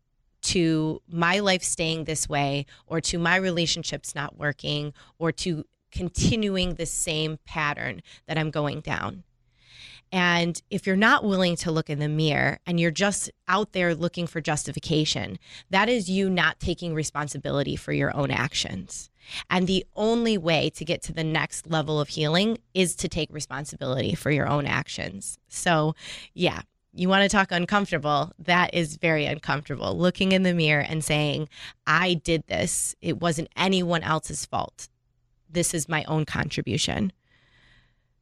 to 0.42 1.02
my 1.08 1.40
life 1.40 1.62
staying 1.62 2.04
this 2.04 2.28
way 2.28 2.64
or 2.86 3.00
to 3.02 3.18
my 3.18 3.36
relationships 3.36 4.14
not 4.14 4.38
working 4.38 4.94
or 5.18 5.32
to 5.32 5.64
continuing 5.90 6.74
the 6.74 6.86
same 6.86 7.38
pattern 7.44 8.00
that 8.26 8.38
I'm 8.38 8.50
going 8.50 8.80
down? 8.80 9.24
And 10.12 10.60
if 10.70 10.86
you're 10.86 10.96
not 10.96 11.24
willing 11.24 11.56
to 11.56 11.70
look 11.70 11.90
in 11.90 11.98
the 11.98 12.08
mirror 12.08 12.58
and 12.66 12.78
you're 12.78 12.90
just 12.90 13.30
out 13.48 13.72
there 13.72 13.94
looking 13.94 14.26
for 14.26 14.40
justification, 14.40 15.38
that 15.70 15.88
is 15.88 16.08
you 16.08 16.30
not 16.30 16.60
taking 16.60 16.94
responsibility 16.94 17.76
for 17.76 17.92
your 17.92 18.16
own 18.16 18.30
actions. 18.30 19.10
And 19.50 19.66
the 19.66 19.84
only 19.96 20.38
way 20.38 20.70
to 20.70 20.84
get 20.84 21.02
to 21.02 21.12
the 21.12 21.24
next 21.24 21.68
level 21.68 22.00
of 22.00 22.08
healing 22.08 22.58
is 22.74 22.94
to 22.96 23.08
take 23.08 23.32
responsibility 23.32 24.14
for 24.14 24.30
your 24.30 24.48
own 24.48 24.66
actions. 24.66 25.38
So, 25.48 25.94
yeah, 26.34 26.62
you 26.92 27.08
want 27.08 27.22
to 27.22 27.28
talk 27.28 27.52
uncomfortable, 27.52 28.32
that 28.38 28.72
is 28.72 28.96
very 28.96 29.26
uncomfortable. 29.26 29.96
Looking 29.98 30.32
in 30.32 30.44
the 30.44 30.54
mirror 30.54 30.82
and 30.82 31.04
saying, 31.04 31.48
I 31.86 32.14
did 32.14 32.44
this, 32.46 32.94
it 33.02 33.20
wasn't 33.20 33.48
anyone 33.56 34.02
else's 34.02 34.46
fault. 34.46 34.88
This 35.50 35.74
is 35.74 35.88
my 35.88 36.04
own 36.04 36.24
contribution. 36.24 37.12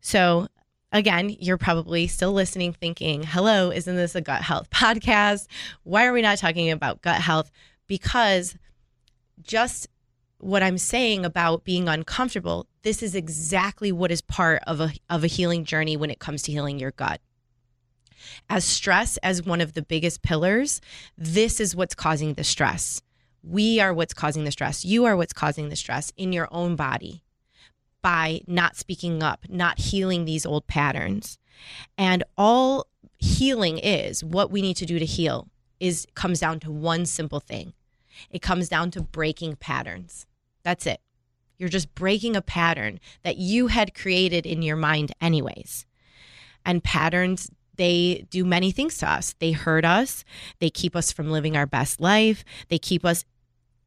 So, 0.00 0.48
again, 0.94 1.36
you're 1.40 1.58
probably 1.58 2.06
still 2.06 2.32
listening 2.32 2.72
thinking, 2.72 3.24
hello, 3.24 3.70
isn't 3.70 3.96
this 3.96 4.14
a 4.14 4.20
gut 4.20 4.42
health 4.42 4.70
podcast? 4.74 5.48
Why 5.82 6.06
are 6.06 6.12
we 6.12 6.22
not 6.22 6.38
talking 6.38 6.70
about 6.70 7.02
gut 7.02 7.20
health? 7.20 7.50
Because 7.86 8.56
just 9.42 9.88
what 10.38 10.62
I'm 10.62 10.78
saying 10.78 11.24
about 11.24 11.64
being 11.64 11.88
uncomfortable, 11.88 12.66
this 12.82 13.02
is 13.02 13.14
exactly 13.14 13.92
what 13.92 14.12
is 14.12 14.20
part 14.22 14.62
of 14.66 14.80
a, 14.80 14.92
of 15.10 15.24
a 15.24 15.26
healing 15.26 15.64
journey 15.64 15.96
when 15.96 16.10
it 16.10 16.20
comes 16.20 16.42
to 16.42 16.52
healing 16.52 16.78
your 16.78 16.92
gut. 16.92 17.20
As 18.48 18.64
stress 18.64 19.16
as 19.18 19.42
one 19.42 19.60
of 19.60 19.74
the 19.74 19.82
biggest 19.82 20.22
pillars, 20.22 20.80
this 21.18 21.60
is 21.60 21.74
what's 21.74 21.94
causing 21.94 22.34
the 22.34 22.44
stress. 22.44 23.02
We 23.42 23.80
are 23.80 23.92
what's 23.92 24.14
causing 24.14 24.44
the 24.44 24.52
stress. 24.52 24.84
You 24.84 25.04
are 25.04 25.16
what's 25.16 25.32
causing 25.32 25.68
the 25.68 25.76
stress 25.76 26.12
in 26.16 26.32
your 26.32 26.48
own 26.50 26.76
body 26.76 27.23
by 28.04 28.42
not 28.46 28.76
speaking 28.76 29.22
up, 29.22 29.46
not 29.48 29.78
healing 29.78 30.26
these 30.26 30.44
old 30.44 30.66
patterns. 30.66 31.38
And 31.96 32.22
all 32.36 32.88
healing 33.16 33.78
is, 33.78 34.22
what 34.22 34.50
we 34.50 34.60
need 34.60 34.76
to 34.76 34.84
do 34.84 34.98
to 34.98 35.06
heal 35.06 35.48
is 35.80 36.06
comes 36.14 36.38
down 36.38 36.60
to 36.60 36.70
one 36.70 37.06
simple 37.06 37.40
thing. 37.40 37.72
It 38.30 38.42
comes 38.42 38.68
down 38.68 38.90
to 38.90 39.02
breaking 39.02 39.56
patterns. 39.56 40.26
That's 40.64 40.86
it. 40.86 41.00
You're 41.56 41.70
just 41.70 41.94
breaking 41.94 42.36
a 42.36 42.42
pattern 42.42 43.00
that 43.22 43.38
you 43.38 43.68
had 43.68 43.94
created 43.94 44.44
in 44.44 44.60
your 44.60 44.76
mind 44.76 45.12
anyways. 45.22 45.86
And 46.62 46.84
patterns 46.84 47.50
they 47.76 48.26
do 48.28 48.44
many 48.44 48.70
things 48.70 48.98
to 48.98 49.10
us. 49.10 49.34
They 49.38 49.52
hurt 49.52 49.86
us. 49.86 50.24
They 50.60 50.68
keep 50.68 50.94
us 50.94 51.10
from 51.10 51.30
living 51.30 51.56
our 51.56 51.66
best 51.66 52.02
life. 52.02 52.44
They 52.68 52.78
keep 52.78 53.02
us 53.02 53.24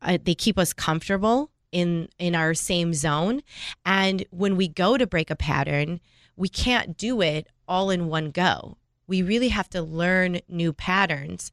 uh, 0.02 0.18
they 0.24 0.36
keep 0.36 0.58
us 0.58 0.74
comfortable 0.74 1.52
in 1.72 2.08
in 2.18 2.36
our 2.36 2.54
same 2.54 2.94
zone 2.94 3.42
and 3.86 4.26
when 4.30 4.56
we 4.56 4.68
go 4.68 4.98
to 4.98 5.08
break 5.08 5.30
a 5.30 5.36
pattern 5.36 6.00
we 6.36 6.48
can't 6.48 6.98
do 6.98 7.22
it 7.22 7.48
all 7.68 7.90
in 7.90 8.08
one 8.08 8.32
go 8.32 8.78
we 9.08 9.22
really 9.22 9.50
have 9.50 9.70
to 9.70 9.82
learn 9.82 10.40
new 10.48 10.72
patterns 10.72 11.52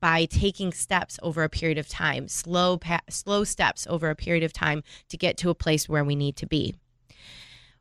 by 0.00 0.24
taking 0.26 0.72
steps 0.72 1.18
over 1.22 1.42
a 1.42 1.48
period 1.48 1.78
of 1.78 1.88
time 1.88 2.28
slow 2.28 2.78
pa- 2.78 3.00
slow 3.08 3.42
steps 3.44 3.86
over 3.90 4.10
a 4.10 4.16
period 4.16 4.44
of 4.44 4.52
time 4.52 4.82
to 5.08 5.16
get 5.16 5.36
to 5.36 5.50
a 5.50 5.54
place 5.54 5.88
where 5.88 6.04
we 6.04 6.14
need 6.14 6.36
to 6.36 6.46
be 6.46 6.74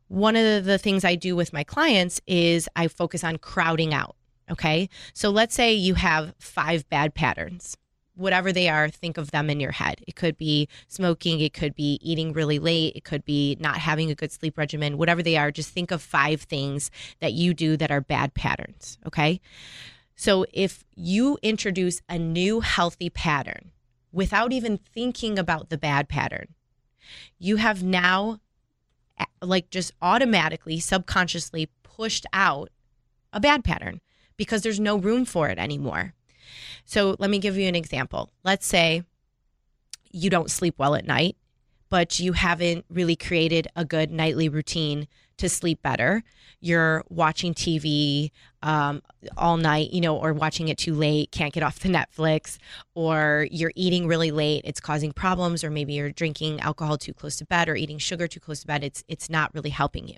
one 0.08 0.36
of 0.36 0.66
the 0.66 0.78
things 0.78 1.04
I 1.04 1.16
do 1.16 1.36
with 1.36 1.54
my 1.54 1.64
clients 1.64 2.22
is 2.28 2.70
I 2.76 2.88
focus 2.88 3.24
on 3.24 3.38
crowding 3.38 3.94
out. 3.94 4.16
Okay. 4.50 4.90
So 5.14 5.30
let's 5.30 5.54
say 5.54 5.74
you 5.74 5.96
have 5.96 6.34
five 6.40 6.90
bad 6.90 7.14
patterns 7.14 7.76
whatever 8.18 8.52
they 8.52 8.68
are, 8.68 8.90
think 8.90 9.18
of 9.18 9.32
them 9.32 9.50
in 9.50 9.60
your 9.60 9.72
head. 9.72 10.02
It 10.08 10.16
could 10.16 10.38
be 10.38 10.68
smoking, 10.88 11.40
it 11.40 11.54
could 11.54 11.76
be 11.76 12.00
eating 12.02 12.34
really 12.34 12.60
late, 12.60 12.96
it 12.96 13.04
could 13.04 13.24
be 13.24 13.58
not 13.60 13.78
having 13.78 14.10
a 14.12 14.16
good 14.16 14.32
sleep 14.32 14.58
regimen, 14.58 14.98
whatever 14.98 15.22
they 15.24 15.38
are, 15.38 15.52
just 15.52 15.70
think 15.70 15.92
of 15.92 16.02
five 16.02 16.42
things 16.42 16.92
that 17.20 17.34
you 17.34 17.54
do 17.54 17.78
that 17.78 17.92
are 17.92 18.02
bad 18.02 18.34
patterns. 18.34 18.98
Okay. 19.06 19.40
So 20.16 20.46
if 20.52 20.84
you 20.96 21.38
introduce 21.44 22.02
a 22.10 22.18
new 22.18 22.62
healthy 22.62 23.10
pattern 23.10 23.72
without 24.12 24.52
even 24.52 24.78
thinking 24.78 25.38
about 25.38 25.70
the 25.70 25.78
bad 25.78 26.10
pattern, 26.10 26.56
you 27.38 27.58
have 27.58 27.84
now, 27.84 28.40
like, 29.42 29.70
just 29.70 29.92
automatically, 30.02 30.80
subconsciously 30.80 31.70
pushed 31.84 32.26
out 32.34 32.70
a 33.32 33.40
bad 33.40 33.64
pattern 33.64 34.02
because 34.38 34.64
there's 34.64 34.80
no 34.80 34.98
room 34.98 35.24
for 35.24 35.50
it 35.50 35.60
anymore. 35.60 36.14
So 36.86 37.16
let 37.20 37.30
me 37.30 37.40
give 37.40 37.58
you 37.58 37.68
an 37.68 37.76
example. 37.76 38.30
Let's 38.44 38.66
say 38.66 39.04
you 40.12 40.30
don't 40.30 40.52
sleep 40.52 40.76
well 40.78 40.96
at 40.96 41.06
night, 41.06 41.36
but 41.90 42.20
you 42.20 42.34
haven't 42.34 42.86
really 42.90 43.16
created 43.16 43.68
a 43.76 43.86
good 43.86 44.12
nightly 44.12 44.50
routine 44.50 45.08
to 45.38 45.50
sleep 45.50 45.82
better. 45.82 46.24
You're 46.60 47.04
watching 47.10 47.54
TV 47.54 48.32
um, 48.64 49.02
all 49.38 49.58
night, 49.58 49.92
you 49.92 50.02
know, 50.02 50.18
or 50.18 50.34
watching 50.34 50.68
it 50.68 50.78
too 50.78 50.94
late, 50.94 51.32
can't 51.32 51.54
get 51.54 51.64
off 51.64 51.80
the 51.80 51.90
Netflix, 52.18 52.58
or 52.96 53.48
you're 53.52 53.72
eating 53.76 54.08
really 54.08 54.32
late, 54.32 54.62
it's 54.66 54.80
causing 54.80 55.12
problems, 55.12 55.64
or 55.64 55.70
maybe 55.70 55.94
you're 55.94 56.12
drinking 56.12 56.60
alcohol 56.60 56.98
too 56.98 57.14
close 57.14 57.38
to 57.38 57.46
bed 57.46 57.70
or 57.70 57.76
eating 57.76 57.98
sugar 57.98 58.28
too 58.28 58.40
close 58.40 58.62
to 58.62 58.68
bed. 58.68 58.84
It's 58.84 59.04
it's 59.08 59.30
not 59.30 59.54
really 59.54 59.70
helping 59.70 60.08
you. 60.08 60.18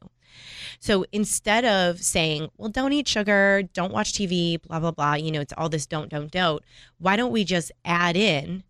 So 0.79 1.05
instead 1.11 1.65
of 1.65 2.01
saying, 2.01 2.49
well, 2.57 2.69
don't 2.69 2.93
eat 2.93 3.07
sugar, 3.07 3.63
don't 3.73 3.91
watch 3.91 4.13
TV, 4.13 4.61
blah, 4.61 4.79
blah, 4.79 4.91
blah, 4.91 5.15
you 5.15 5.31
know, 5.31 5.41
it's 5.41 5.53
all 5.57 5.69
this 5.69 5.85
don't, 5.85 6.09
don't, 6.09 6.31
don't, 6.31 6.63
why 6.97 7.15
don't 7.15 7.31
we 7.31 7.43
just 7.43 7.71
add 7.83 8.15
in 8.15 8.63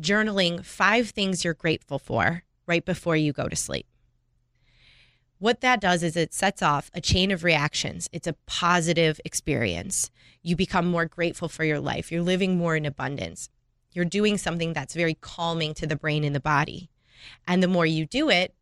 journaling 0.00 0.64
five 0.64 1.10
things 1.10 1.44
you're 1.44 1.54
grateful 1.54 1.98
for 1.98 2.44
right 2.66 2.84
before 2.84 3.16
you 3.16 3.32
go 3.32 3.48
to 3.48 3.56
sleep? 3.56 3.86
What 5.38 5.60
that 5.60 5.80
does 5.80 6.02
is 6.02 6.16
it 6.16 6.34
sets 6.34 6.62
off 6.62 6.90
a 6.94 7.00
chain 7.00 7.30
of 7.30 7.44
reactions. 7.44 8.08
It's 8.12 8.26
a 8.26 8.36
positive 8.46 9.20
experience. 9.24 10.10
You 10.42 10.56
become 10.56 10.86
more 10.86 11.06
grateful 11.06 11.48
for 11.48 11.64
your 11.64 11.78
life. 11.78 12.10
You're 12.10 12.22
living 12.22 12.56
more 12.56 12.74
in 12.74 12.84
abundance. 12.84 13.48
You're 13.92 14.04
doing 14.04 14.36
something 14.36 14.72
that's 14.72 14.94
very 14.94 15.14
calming 15.14 15.74
to 15.74 15.86
the 15.86 15.96
brain 15.96 16.24
and 16.24 16.34
the 16.34 16.40
body. 16.40 16.90
And 17.46 17.62
the 17.62 17.68
more 17.68 17.86
you 17.86 18.04
do 18.04 18.28
it, 18.28 18.54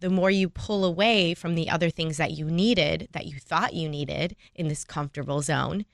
the 0.00 0.10
more 0.10 0.30
you 0.30 0.48
pull 0.48 0.84
away 0.84 1.34
from 1.34 1.54
the 1.54 1.70
other 1.70 1.90
things 1.90 2.16
that 2.16 2.32
you 2.32 2.46
needed, 2.46 3.08
that 3.12 3.26
you 3.26 3.38
thought 3.38 3.74
you 3.74 3.88
needed 3.88 4.36
in 4.54 4.68
this 4.68 4.84
comfortable 4.84 5.42
zone 5.42 5.84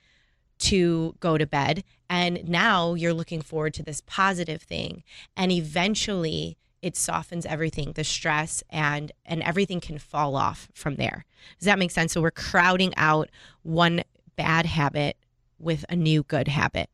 to 0.59 1.15
go 1.21 1.37
to 1.39 1.47
bed. 1.47 1.85
And 2.09 2.49
now 2.49 2.95
you're 2.95 3.15
looking 3.15 3.43
forward 3.43 3.75
to 3.75 3.83
this 3.83 4.03
positive 4.07 4.63
thing. 4.63 5.03
And 5.37 5.51
eventually 5.51 6.57
it 6.85 6.97
softens 6.97 7.47
everything, 7.47 7.93
the 7.93 8.05
stress 8.05 8.63
and 8.69 9.11
and 9.25 9.43
everything 9.43 9.81
can 9.81 9.99
fall 9.99 10.37
off 10.37 10.69
from 10.75 10.97
there. 10.97 11.25
Does 11.59 11.65
that 11.65 11.79
make 11.79 11.91
sense? 11.91 12.13
So 12.13 12.21
we're 12.21 12.31
crowding 12.31 12.93
out 12.99 13.31
one 13.63 14.03
bad 14.37 14.67
habit 14.67 15.17
with 15.59 15.87
a 15.89 15.97
new 15.97 16.23
good 16.25 16.47
habit. 16.47 16.91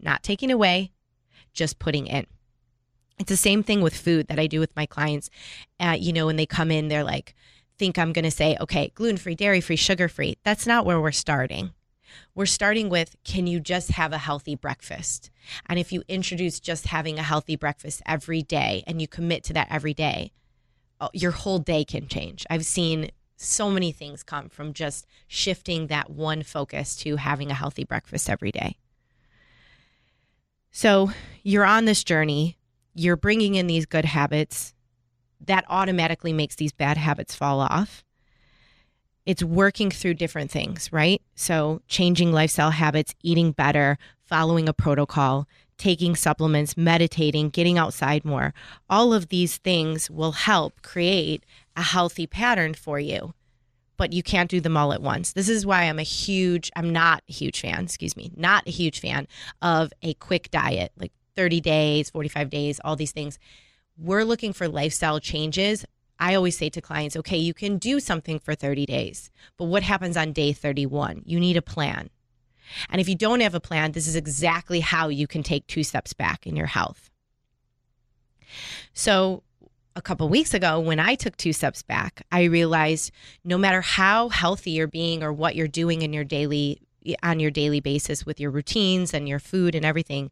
Not 0.00 0.24
taking 0.24 0.50
away, 0.50 0.90
just 1.52 1.78
putting 1.78 2.08
in. 2.08 2.26
It's 3.20 3.28
the 3.28 3.36
same 3.36 3.62
thing 3.62 3.80
with 3.80 3.96
food 3.96 4.26
that 4.26 4.40
I 4.40 4.48
do 4.48 4.58
with 4.58 4.74
my 4.74 4.86
clients. 4.86 5.30
Uh, 5.78 5.96
you 5.98 6.12
know, 6.12 6.26
when 6.26 6.36
they 6.36 6.44
come 6.44 6.72
in, 6.72 6.88
they're 6.88 7.04
like, 7.04 7.36
think 7.78 7.98
I'm 7.98 8.12
going 8.12 8.24
to 8.24 8.30
say, 8.30 8.56
okay, 8.60 8.90
gluten 8.96 9.18
free, 9.18 9.36
dairy 9.36 9.60
free, 9.60 9.76
sugar 9.76 10.08
free. 10.08 10.36
That's 10.42 10.66
not 10.66 10.84
where 10.84 11.00
we're 11.00 11.12
starting. 11.12 11.70
We're 12.34 12.46
starting 12.46 12.88
with 12.88 13.16
can 13.24 13.46
you 13.46 13.60
just 13.60 13.90
have 13.90 14.12
a 14.12 14.18
healthy 14.18 14.54
breakfast? 14.54 15.30
And 15.66 15.78
if 15.78 15.92
you 15.92 16.02
introduce 16.08 16.60
just 16.60 16.86
having 16.86 17.18
a 17.18 17.22
healthy 17.22 17.56
breakfast 17.56 18.02
every 18.06 18.42
day 18.42 18.84
and 18.86 19.00
you 19.00 19.08
commit 19.08 19.44
to 19.44 19.52
that 19.54 19.68
every 19.70 19.94
day, 19.94 20.32
oh, 21.00 21.10
your 21.12 21.32
whole 21.32 21.58
day 21.58 21.84
can 21.84 22.08
change. 22.08 22.46
I've 22.50 22.66
seen 22.66 23.10
so 23.36 23.70
many 23.70 23.92
things 23.92 24.22
come 24.22 24.48
from 24.48 24.72
just 24.72 25.06
shifting 25.28 25.88
that 25.88 26.10
one 26.10 26.42
focus 26.42 26.96
to 26.96 27.16
having 27.16 27.50
a 27.50 27.54
healthy 27.54 27.84
breakfast 27.84 28.30
every 28.30 28.50
day. 28.50 28.78
So 30.70 31.10
you're 31.42 31.64
on 31.64 31.84
this 31.84 32.04
journey 32.04 32.56
you're 32.96 33.16
bringing 33.16 33.54
in 33.54 33.66
these 33.66 33.84
good 33.86 34.06
habits 34.06 34.74
that 35.44 35.64
automatically 35.68 36.32
makes 36.32 36.56
these 36.56 36.72
bad 36.72 36.96
habits 36.96 37.34
fall 37.34 37.60
off 37.60 38.02
it's 39.26 39.42
working 39.42 39.90
through 39.90 40.14
different 40.14 40.50
things 40.50 40.92
right 40.92 41.20
so 41.34 41.82
changing 41.88 42.32
lifestyle 42.32 42.70
habits 42.70 43.14
eating 43.22 43.52
better 43.52 43.98
following 44.24 44.68
a 44.68 44.72
protocol 44.72 45.46
taking 45.78 46.16
supplements 46.16 46.76
meditating 46.76 47.50
getting 47.50 47.76
outside 47.76 48.24
more 48.24 48.54
all 48.88 49.12
of 49.12 49.28
these 49.28 49.58
things 49.58 50.10
will 50.10 50.32
help 50.32 50.80
create 50.82 51.44
a 51.76 51.82
healthy 51.82 52.26
pattern 52.26 52.72
for 52.72 52.98
you 52.98 53.34
but 53.96 54.12
you 54.12 54.22
can't 54.22 54.50
do 54.50 54.60
them 54.60 54.76
all 54.76 54.92
at 54.92 55.02
once. 55.02 55.32
This 55.32 55.48
is 55.48 55.64
why 55.64 55.84
I'm 55.84 55.98
a 55.98 56.02
huge, 56.02 56.70
I'm 56.76 56.92
not 56.92 57.22
a 57.28 57.32
huge 57.32 57.60
fan, 57.60 57.84
excuse 57.84 58.16
me, 58.16 58.30
not 58.36 58.66
a 58.66 58.70
huge 58.70 59.00
fan 59.00 59.26
of 59.62 59.92
a 60.02 60.14
quick 60.14 60.50
diet. 60.50 60.92
Like 60.98 61.12
30 61.34 61.60
days, 61.60 62.10
45 62.10 62.50
days, 62.50 62.80
all 62.84 62.96
these 62.96 63.12
things. 63.12 63.38
We're 63.98 64.24
looking 64.24 64.52
for 64.52 64.68
lifestyle 64.68 65.20
changes. 65.20 65.84
I 66.18 66.34
always 66.34 66.56
say 66.56 66.70
to 66.70 66.80
clients, 66.80 67.16
okay, 67.16 67.36
you 67.36 67.54
can 67.54 67.78
do 67.78 68.00
something 68.00 68.38
for 68.38 68.54
30 68.54 68.86
days, 68.86 69.30
but 69.56 69.64
what 69.66 69.82
happens 69.82 70.16
on 70.16 70.32
day 70.32 70.52
31? 70.52 71.22
You 71.24 71.38
need 71.38 71.56
a 71.56 71.62
plan. 71.62 72.10
And 72.90 73.00
if 73.00 73.08
you 73.08 73.14
don't 73.14 73.40
have 73.40 73.54
a 73.54 73.60
plan, 73.60 73.92
this 73.92 74.08
is 74.08 74.16
exactly 74.16 74.80
how 74.80 75.08
you 75.08 75.26
can 75.26 75.42
take 75.42 75.66
two 75.66 75.84
steps 75.84 76.12
back 76.12 76.46
in 76.46 76.56
your 76.56 76.66
health. 76.66 77.10
So, 78.92 79.42
a 79.94 80.02
couple 80.02 80.28
weeks 80.28 80.52
ago, 80.52 80.78
when 80.78 81.00
I 81.00 81.14
took 81.14 81.36
two 81.36 81.54
steps 81.54 81.82
back, 81.82 82.22
I 82.30 82.44
realized 82.44 83.12
no 83.44 83.56
matter 83.56 83.80
how 83.80 84.28
healthy 84.28 84.72
you're 84.72 84.86
being 84.86 85.22
or 85.22 85.32
what 85.32 85.56
you're 85.56 85.68
doing 85.68 86.02
in 86.02 86.12
your 86.12 86.24
daily 86.24 86.80
on 87.22 87.38
your 87.38 87.50
daily 87.50 87.80
basis 87.80 88.26
with 88.26 88.40
your 88.40 88.50
routines 88.50 89.14
and 89.14 89.28
your 89.28 89.38
food 89.38 89.74
and 89.74 89.84
everything, 89.84 90.30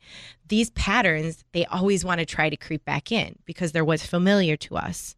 these 0.48 0.70
patterns, 0.70 1.44
they 1.52 1.64
always 1.66 2.04
want 2.04 2.18
to 2.18 2.26
try 2.26 2.48
to 2.50 2.56
creep 2.56 2.84
back 2.84 3.12
in 3.12 3.38
because 3.44 3.72
they're 3.72 3.84
what's 3.84 4.06
familiar 4.06 4.56
to 4.56 4.76
us. 4.76 5.16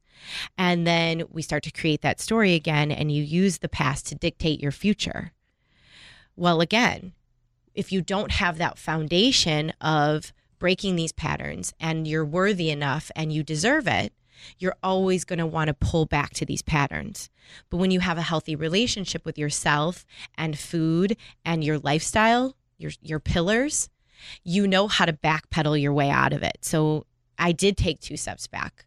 And 0.57 0.87
then 0.87 1.25
we 1.31 1.43
start 1.43 1.63
to 1.65 1.71
create 1.71 2.03
that 2.03 2.21
story 2.21 2.55
again, 2.55 2.91
and 2.91 3.13
you 3.13 3.23
use 3.23 3.59
the 3.59 3.69
past 3.69 4.07
to 4.07 4.15
dictate 4.15 4.61
your 4.61 4.73
future. 4.73 5.33
Well, 6.37 6.61
again, 6.61 7.13
if 7.75 7.93
you 7.93 8.01
don't 8.01 8.33
have 8.33 8.59
that 8.59 8.79
foundation 8.79 9.73
of 9.81 10.33
breaking 10.59 10.97
these 10.97 11.13
patterns 11.13 11.75
and 11.79 12.09
you're 12.09 12.25
worthy 12.25 12.71
enough 12.71 13.11
and 13.15 13.33
you 13.33 13.43
deserve 13.43 13.87
it, 13.87 14.13
you're 14.59 14.77
always 14.83 15.25
going 15.25 15.39
to 15.39 15.47
want 15.47 15.69
to 15.69 15.75
pull 15.75 16.07
back 16.07 16.33
to 16.35 16.47
these 16.47 16.63
patterns. 16.63 17.31
But 17.71 17.79
when 17.79 17.91
you 17.91 18.01
have 18.01 18.19
a 18.19 18.23
healthy 18.23 18.57
relationship 18.57 19.25
with 19.25 19.39
yourself 19.39 20.05
and 20.37 20.59
food 20.59 21.17
and 21.45 21.65
your 21.65 21.79
lifestyle, 21.79 22.57
your 22.79 22.93
your 23.01 23.21
pillars, 23.21 23.89
you 24.43 24.67
know 24.67 24.89
how 24.89 25.05
to 25.05 25.13
backpedal 25.13 25.81
your 25.81 25.93
way 25.93 26.11
out 26.11 26.33
of 26.33 26.43
it. 26.43 26.59
So 26.61 27.07
I 27.39 27.53
did 27.53 27.77
take 27.77 28.01
two 28.01 28.17
steps 28.17 28.47
back, 28.47 28.86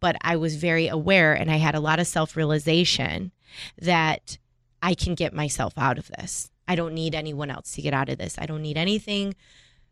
but 0.00 0.16
I 0.22 0.36
was 0.36 0.56
very 0.56 0.88
aware 0.88 1.34
and 1.34 1.50
I 1.50 1.56
had 1.56 1.74
a 1.74 1.80
lot 1.80 2.00
of 2.00 2.06
self-realization 2.06 3.32
that 3.80 4.38
I 4.82 4.94
can 4.94 5.14
get 5.14 5.34
myself 5.34 5.74
out 5.76 5.98
of 5.98 6.08
this. 6.08 6.50
I 6.66 6.74
don't 6.74 6.94
need 6.94 7.14
anyone 7.14 7.50
else 7.50 7.72
to 7.72 7.82
get 7.82 7.94
out 7.94 8.08
of 8.08 8.18
this. 8.18 8.36
I 8.38 8.46
don't 8.46 8.62
need 8.62 8.78
anything 8.78 9.34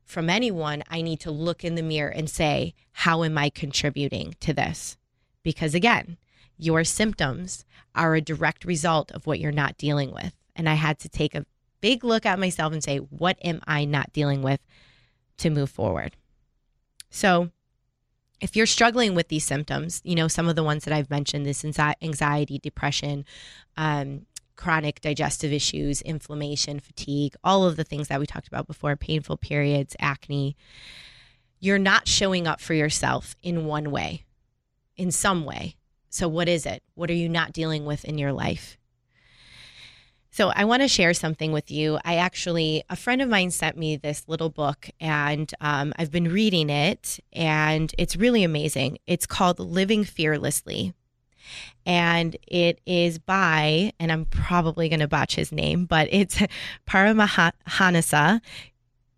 from 0.05 0.31
anyone. 0.31 0.83
I 0.89 1.03
need 1.03 1.21
to 1.21 1.31
look 1.31 1.65
in 1.65 1.75
the 1.75 1.83
mirror 1.83 2.11
and 2.11 2.31
say, 2.31 2.75
how 2.93 3.23
am 3.23 3.37
I 3.37 3.51
contributing 3.51 4.35
to 4.41 4.53
this? 4.53 4.97
Because 5.43 5.75
again, 5.75 6.17
your 6.57 6.85
symptoms 6.85 7.65
are 7.95 8.15
a 8.15 8.21
direct 8.21 8.65
result 8.65 9.11
of 9.13 9.27
what 9.27 9.41
you're 9.41 9.53
not 9.53 9.77
dealing 9.77 10.13
with. 10.13 10.33
And 10.57 10.69
I 10.69 10.75
had 10.75 10.99
to 11.01 11.09
take 11.09 11.35
a 11.35 11.47
big 11.81 12.03
look 12.03 12.27
at 12.27 12.39
myself 12.39 12.73
and 12.73 12.83
say, 12.83 12.99
what 12.99 13.39
am 13.45 13.61
I 13.67 13.85
not 13.85 14.13
dealing 14.13 14.43
with 14.43 14.61
to 15.39 15.51
move 15.51 15.71
forward? 15.71 16.17
So, 17.11 17.51
if 18.41 18.57
you're 18.57 18.67
struggling 18.67 19.15
with 19.15 19.29
these 19.29 19.45
symptoms, 19.45 20.01
you 20.05 20.15
know, 20.15 20.29
some 20.29 20.49
of 20.49 20.57
the 20.57 20.63
ones 20.63 20.85
that 20.85 20.95
I've 20.95 21.11
mentioned 21.11 21.45
this 21.45 21.65
anxiety, 21.65 22.59
depression, 22.59 23.25
um, 23.77 24.27
chronic 24.57 25.01
digestive 25.01 25.53
issues, 25.53 26.03
inflammation, 26.03 26.81
fatigue, 26.81 27.35
all 27.45 27.65
of 27.65 27.77
the 27.77 27.85
things 27.85 28.09
that 28.09 28.21
we 28.21 28.27
talked 28.27 28.49
about 28.49 28.67
before, 28.67 28.97
painful 28.97 29.37
periods, 29.37 29.95
acne, 30.01 30.57
you're 31.61 31.79
not 31.79 32.07
showing 32.07 32.47
up 32.47 32.61
for 32.61 32.75
yourself 32.75 33.35
in 33.43 33.67
one 33.67 33.91
way 33.91 34.25
in 34.99 35.13
some 35.13 35.45
way. 35.45 35.77
So, 36.11 36.29
what 36.29 36.49
is 36.49 36.67
it? 36.67 36.83
What 36.95 37.09
are 37.09 37.15
you 37.15 37.29
not 37.29 37.53
dealing 37.53 37.87
with 37.87 38.05
in 38.05 38.19
your 38.19 38.33
life? 38.33 38.77
So, 40.39 40.53
I 40.55 40.67
want 40.67 40.83
to 40.83 40.89
share 40.89 41.15
something 41.15 41.51
with 41.51 41.69
you. 41.69 41.99
I 42.05 42.15
actually, 42.15 42.85
a 42.89 42.95
friend 42.95 43.21
of 43.21 43.29
mine 43.29 43.51
sent 43.51 43.77
me 43.77 43.97
this 43.97 44.23
little 44.29 44.51
book, 44.51 44.89
and 45.01 45.53
um, 45.61 45.93
I've 45.99 46.13
been 46.13 46.31
reading 46.31 46.71
it, 46.71 47.19
and 47.33 47.93
it's 47.99 48.15
really 48.15 48.45
amazing. 48.45 48.99
It's 49.09 49.27
called 49.27 49.59
Living 49.59 50.05
Fearlessly. 50.05 50.95
And 51.85 52.37
it 52.47 52.81
is 52.87 53.19
by, 53.19 53.93
and 53.99 54.13
I'm 54.13 54.27
probably 54.27 54.89
going 54.89 55.01
to 55.01 55.09
botch 55.09 55.35
his 55.35 55.51
name, 55.51 55.87
but 55.87 56.07
it's 56.13 56.41
Paramahansa 56.89 58.41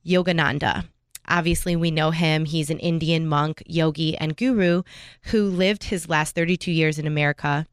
Yogananda. 0.07 0.87
Obviously, 1.29 1.77
we 1.77 1.91
know 1.91 2.13
him. 2.13 2.47
He's 2.47 2.71
an 2.71 2.79
Indian 2.79 3.27
monk, 3.27 3.63
yogi, 3.67 4.17
and 4.17 4.39
guru 4.39 4.85
who 5.25 5.51
lived 5.51 5.85
his 5.85 6.09
last 6.09 6.35
32 6.35 6.73
years 6.73 6.99
in 6.99 7.07
America. 7.07 7.67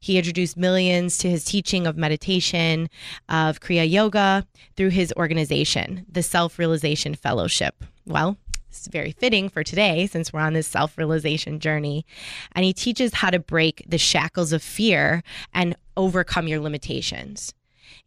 He 0.00 0.18
introduced 0.18 0.56
millions 0.56 1.18
to 1.18 1.30
his 1.30 1.44
teaching 1.44 1.86
of 1.86 1.96
meditation, 1.96 2.88
of 3.28 3.60
Kriya 3.60 3.88
Yoga 3.88 4.46
through 4.76 4.90
his 4.90 5.12
organization, 5.16 6.06
the 6.10 6.22
Self 6.22 6.58
Realization 6.58 7.14
Fellowship. 7.14 7.84
Well, 8.06 8.36
it's 8.68 8.88
very 8.88 9.12
fitting 9.12 9.48
for 9.48 9.62
today 9.62 10.06
since 10.06 10.32
we're 10.32 10.40
on 10.40 10.52
this 10.52 10.66
self 10.66 10.98
realization 10.98 11.60
journey. 11.60 12.04
And 12.52 12.64
he 12.64 12.72
teaches 12.72 13.14
how 13.14 13.30
to 13.30 13.38
break 13.38 13.84
the 13.86 13.98
shackles 13.98 14.52
of 14.52 14.62
fear 14.62 15.22
and 15.52 15.76
overcome 15.96 16.48
your 16.48 16.60
limitations. 16.60 17.54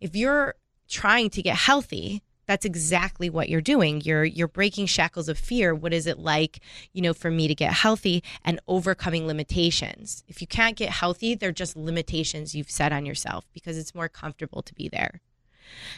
If 0.02 0.16
you're 0.16 0.56
trying 0.90 1.30
to 1.32 1.42
get 1.42 1.56
healthy, 1.56 2.22
that's 2.48 2.66
exactly 2.66 3.30
what 3.30 3.50
you're 3.50 3.62
doing 3.62 4.02
you're 4.02 4.26
you're 4.26 4.48
breaking 4.48 4.86
shackles 4.86 5.30
of 5.30 5.38
fear 5.38 5.76
what 5.76 5.94
is 5.94 6.08
it 6.08 6.18
like 6.18 6.60
you 6.94 7.02
know 7.02 7.14
for 7.14 7.30
me 7.30 7.48
to 7.48 7.56
get 7.56 7.74
healthy 7.74 8.24
and 8.44 8.60
overcoming 8.68 9.28
limitations 9.28 10.24
if 10.28 10.42
you 10.42 10.48
can't 10.48 10.76
get 10.76 10.90
healthy 10.90 11.36
they're 11.36 11.52
just 11.52 11.76
limitations 11.76 12.56
you've 12.56 12.72
set 12.72 12.92
on 12.92 13.06
yourself 13.06 13.46
because 13.54 13.78
it's 13.78 13.94
more 13.94 14.10
comfortable 14.10 14.62
to 14.62 14.74
be 14.74 14.90
there 14.90 15.22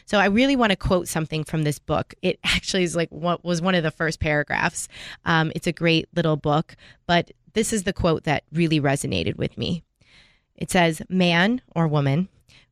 so 0.05 0.17
I 0.17 0.25
really 0.25 0.55
want 0.55 0.71
to 0.71 0.75
quote 0.75 1.07
something 1.07 1.43
from 1.43 1.61
this 1.61 1.77
book. 1.77 2.15
It 2.23 2.39
actually 2.43 2.83
is 2.83 2.95
like 2.95 3.09
what 3.09 3.43
was 3.43 3.61
one 3.61 3.75
of 3.75 3.83
the 3.83 3.91
first 3.91 4.19
paragraphs. 4.19 4.87
Um, 5.25 5.51
it's 5.55 5.67
a 5.67 5.71
great 5.71 6.07
little 6.15 6.37
book, 6.37 6.75
but 7.07 7.31
this 7.53 7.73
is 7.73 7.83
the 7.83 7.93
quote 7.93 8.23
that 8.23 8.43
really 8.51 8.79
resonated 8.79 9.35
with 9.35 9.57
me. 9.57 9.83
It 10.55 10.71
says, 10.71 11.01
"Man 11.07 11.61
or 11.75 11.87
woman 11.87 12.29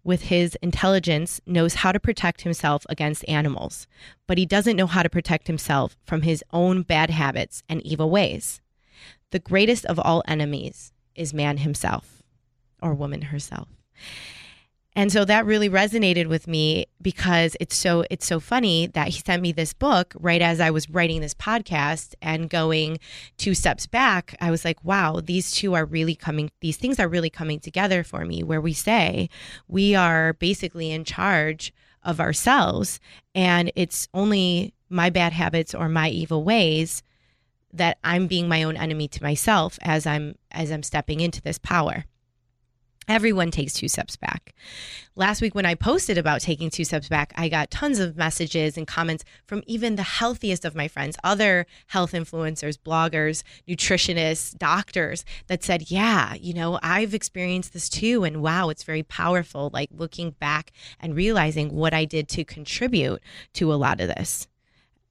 with 0.07 0.21
his 0.23 0.57
intelligence, 0.61 1.41
knows 1.45 1.75
how 1.75 1.91
to 1.91 1.99
protect 1.99 2.43
himself 2.43 2.85
against 2.87 3.27
animals, 3.27 3.87
but 4.25 4.37
he 4.37 4.45
doesn't 4.45 4.77
know 4.77 4.87
how 4.87 5.03
to 5.03 5.09
protect 5.09 5.47
himself 5.47 5.97
from 6.05 6.21
his 6.21 6.41
own 6.53 6.81
bad 6.81 7.09
habits 7.09 7.61
and 7.67 7.85
evil 7.85 8.09
ways. 8.09 8.61
The 9.31 9.39
greatest 9.39 9.85
of 9.85 9.99
all 9.99 10.23
enemies 10.25 10.93
is 11.13 11.33
man 11.33 11.57
himself 11.57 12.23
or 12.81 12.93
woman 12.93 13.23
herself. 13.23 13.67
And 14.97 15.11
so 15.11 15.25
that 15.25 15.45
really 15.45 15.69
resonated 15.69 16.25
with 16.25 16.47
me 16.47 16.87
because 16.99 17.55
it's 17.59 17.75
so 17.75 18.03
it's 18.09 18.25
so 18.25 18.39
funny 18.39 18.87
that 18.87 19.09
he 19.09 19.21
sent 19.21 19.43
me 19.43 19.51
this 19.51 19.71
book 19.71 20.15
right 20.19 20.41
as 20.41 20.59
I 20.59 20.71
was 20.71 20.89
writing 20.89 21.21
this 21.21 21.35
podcast 21.35 22.15
and 22.19 22.49
going 22.49 22.97
two 23.37 23.53
steps 23.53 23.85
back. 23.85 24.35
I 24.41 24.49
was 24.49 24.65
like, 24.65 24.83
wow, 24.83 25.21
these 25.23 25.51
two 25.51 25.75
are 25.75 25.85
really 25.85 26.15
coming 26.15 26.49
these 26.61 26.77
things 26.77 26.99
are 26.99 27.07
really 27.07 27.29
coming 27.29 27.59
together 27.59 28.03
for 28.03 28.25
me 28.25 28.41
where 28.41 28.59
we 28.59 28.73
say 28.73 29.29
we 29.67 29.93
are 29.93 30.33
basically 30.33 30.89
in 30.89 31.03
charge 31.05 31.71
of 32.01 32.19
ourselves 32.19 32.99
and 33.35 33.71
it's 33.75 34.07
only 34.15 34.73
my 34.89 35.11
bad 35.11 35.31
habits 35.31 35.75
or 35.75 35.87
my 35.87 36.09
evil 36.09 36.43
ways 36.43 37.03
that 37.71 37.99
I'm 38.03 38.25
being 38.25 38.47
my 38.47 38.63
own 38.63 38.75
enemy 38.75 39.07
to 39.09 39.21
myself 39.21 39.77
as 39.83 40.07
I'm 40.07 40.39
as 40.49 40.71
I'm 40.71 40.81
stepping 40.81 41.19
into 41.19 41.39
this 41.39 41.59
power. 41.59 42.05
Everyone 43.07 43.51
takes 43.51 43.71
two 43.71 43.87
steps 43.87 44.17
back. 44.17 44.53
Last 45.15 45.41
week, 45.41 45.55
when 45.55 45.65
I 45.65 45.75
posted 45.75 46.17
about 46.17 46.41
taking 46.41 46.69
two 46.69 46.83
steps 46.83 47.07
back, 47.07 47.31
I 47.37 47.47
got 47.47 47.71
tons 47.71 47.99
of 47.99 48.17
messages 48.17 48.75
and 48.75 48.85
comments 48.85 49.23
from 49.45 49.63
even 49.65 49.95
the 49.95 50.03
healthiest 50.03 50.65
of 50.65 50.75
my 50.75 50.89
friends, 50.89 51.15
other 51.23 51.65
health 51.87 52.11
influencers, 52.11 52.77
bloggers, 52.77 53.43
nutritionists, 53.65 54.57
doctors 54.57 55.23
that 55.47 55.63
said, 55.63 55.89
Yeah, 55.89 56.33
you 56.33 56.53
know, 56.53 56.79
I've 56.83 57.13
experienced 57.13 57.71
this 57.71 57.87
too. 57.87 58.25
And 58.25 58.41
wow, 58.41 58.67
it's 58.67 58.83
very 58.83 59.03
powerful. 59.03 59.69
Like 59.71 59.89
looking 59.93 60.31
back 60.31 60.73
and 60.99 61.15
realizing 61.15 61.73
what 61.73 61.93
I 61.93 62.03
did 62.03 62.27
to 62.29 62.43
contribute 62.43 63.21
to 63.53 63.71
a 63.71 63.75
lot 63.75 64.01
of 64.01 64.09
this 64.09 64.47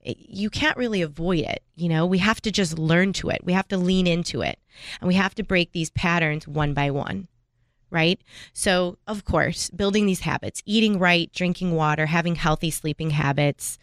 you 0.09 0.51
can't 0.51 0.77
really 0.77 1.03
avoid 1.03 1.41
it. 1.41 1.65
You 1.75 1.89
know, 1.89 2.07
we 2.07 2.19
have 2.19 2.41
to 2.43 2.53
just 2.53 2.79
learn 2.79 3.13
to 3.15 3.29
it. 3.29 3.41
We 3.43 3.53
have 3.55 3.67
to 3.69 3.77
lean 3.77 4.07
into 4.07 4.41
it. 4.41 4.61
And 5.01 5.09
we 5.09 5.15
have 5.15 5.35
to 5.35 5.43
break 5.43 5.73
these 5.73 5.91
patterns 5.91 6.47
one 6.47 6.75
by 6.75 6.93
one 6.93 7.27
right? 7.97 8.21
So, 8.53 8.99
of 9.07 9.25
course, 9.25 9.71
building 9.71 10.05
these 10.05 10.21
habits, 10.21 10.63
eating 10.67 10.99
right, 10.99 11.33
drinking 11.33 11.75
water, 11.75 12.05
having 12.07 12.35
healthy 12.35 12.71
sleeping 12.71 13.11
habits, 13.11 13.79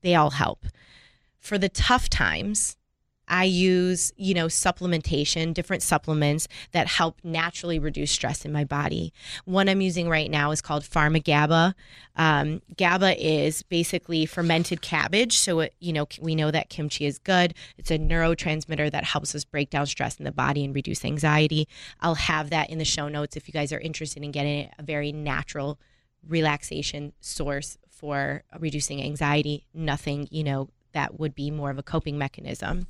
they 0.00 0.14
all 0.14 0.30
help. 0.30 0.64
For 1.38 1.58
the 1.58 1.68
tough 1.68 2.08
times, 2.08 2.77
I 3.28 3.44
use, 3.44 4.12
you 4.16 4.34
know, 4.34 4.46
supplementation, 4.46 5.54
different 5.54 5.82
supplements 5.82 6.48
that 6.72 6.86
help 6.86 7.18
naturally 7.22 7.78
reduce 7.78 8.10
stress 8.10 8.44
in 8.44 8.52
my 8.52 8.64
body. 8.64 9.12
One 9.44 9.68
I'm 9.68 9.80
using 9.80 10.08
right 10.08 10.30
now 10.30 10.50
is 10.50 10.60
called 10.60 10.82
Pharmagaba. 10.82 11.74
Um, 12.16 12.62
GABA 12.76 13.24
is 13.24 13.62
basically 13.62 14.26
fermented 14.26 14.82
cabbage. 14.82 15.38
So, 15.38 15.60
it, 15.60 15.74
you 15.78 15.92
know, 15.92 16.08
we 16.20 16.34
know 16.34 16.50
that 16.50 16.70
kimchi 16.70 17.06
is 17.06 17.18
good. 17.18 17.54
It's 17.76 17.90
a 17.90 17.98
neurotransmitter 17.98 18.90
that 18.90 19.04
helps 19.04 19.34
us 19.34 19.44
break 19.44 19.70
down 19.70 19.86
stress 19.86 20.16
in 20.16 20.24
the 20.24 20.32
body 20.32 20.64
and 20.64 20.74
reduce 20.74 21.04
anxiety. 21.04 21.68
I'll 22.00 22.16
have 22.16 22.50
that 22.50 22.70
in 22.70 22.78
the 22.78 22.84
show 22.84 23.08
notes 23.08 23.36
if 23.36 23.46
you 23.46 23.52
guys 23.52 23.72
are 23.72 23.80
interested 23.80 24.22
in 24.22 24.32
getting 24.32 24.70
a 24.78 24.82
very 24.82 25.12
natural 25.12 25.78
relaxation 26.26 27.12
source 27.20 27.78
for 27.88 28.42
reducing 28.58 29.02
anxiety. 29.02 29.64
Nothing, 29.74 30.28
you 30.30 30.44
know, 30.44 30.70
that 30.92 31.18
would 31.18 31.34
be 31.34 31.50
more 31.50 31.70
of 31.70 31.78
a 31.78 31.82
coping 31.82 32.18
mechanism. 32.18 32.86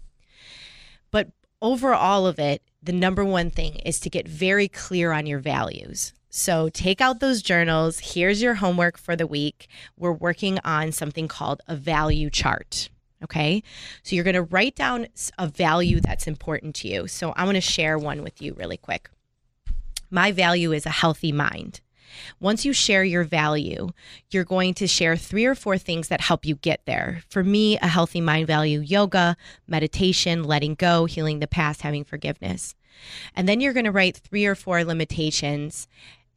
But 1.10 1.30
over 1.60 1.94
all 1.94 2.26
of 2.26 2.38
it, 2.38 2.62
the 2.82 2.92
number 2.92 3.24
one 3.24 3.50
thing 3.50 3.76
is 3.76 3.98
to 4.00 4.10
get 4.10 4.28
very 4.28 4.68
clear 4.68 5.12
on 5.12 5.26
your 5.26 5.40
values. 5.40 6.12
So 6.30 6.68
take 6.68 7.00
out 7.00 7.20
those 7.20 7.42
journals. 7.42 8.00
Here's 8.14 8.42
your 8.42 8.54
homework 8.54 8.98
for 8.98 9.16
the 9.16 9.26
week. 9.26 9.68
We're 9.96 10.12
working 10.12 10.58
on 10.64 10.92
something 10.92 11.26
called 11.26 11.62
a 11.66 11.74
value 11.74 12.30
chart. 12.30 12.90
Okay. 13.24 13.62
So 14.02 14.14
you're 14.14 14.24
going 14.24 14.34
to 14.34 14.42
write 14.42 14.76
down 14.76 15.08
a 15.38 15.48
value 15.48 16.00
that's 16.00 16.26
important 16.26 16.76
to 16.76 16.88
you. 16.88 17.08
So 17.08 17.32
I 17.32 17.44
want 17.44 17.56
to 17.56 17.60
share 17.60 17.98
one 17.98 18.22
with 18.22 18.40
you 18.40 18.54
really 18.54 18.76
quick. 18.76 19.10
My 20.10 20.30
value 20.30 20.72
is 20.72 20.86
a 20.86 20.90
healthy 20.90 21.32
mind. 21.32 21.80
Once 22.40 22.64
you 22.64 22.72
share 22.72 23.04
your 23.04 23.24
value, 23.24 23.88
you're 24.30 24.44
going 24.44 24.74
to 24.74 24.86
share 24.86 25.16
three 25.16 25.44
or 25.44 25.54
four 25.54 25.78
things 25.78 26.08
that 26.08 26.20
help 26.20 26.44
you 26.44 26.54
get 26.56 26.80
there. 26.86 27.22
For 27.28 27.44
me, 27.44 27.78
a 27.78 27.88
healthy 27.88 28.20
mind 28.20 28.46
value 28.46 28.80
yoga, 28.80 29.36
meditation, 29.66 30.44
letting 30.44 30.74
go, 30.74 31.04
healing 31.04 31.38
the 31.40 31.46
past, 31.46 31.82
having 31.82 32.04
forgiveness. 32.04 32.74
And 33.34 33.48
then 33.48 33.60
you're 33.60 33.72
going 33.72 33.84
to 33.84 33.92
write 33.92 34.16
three 34.16 34.46
or 34.46 34.54
four 34.54 34.84
limitations. 34.84 35.88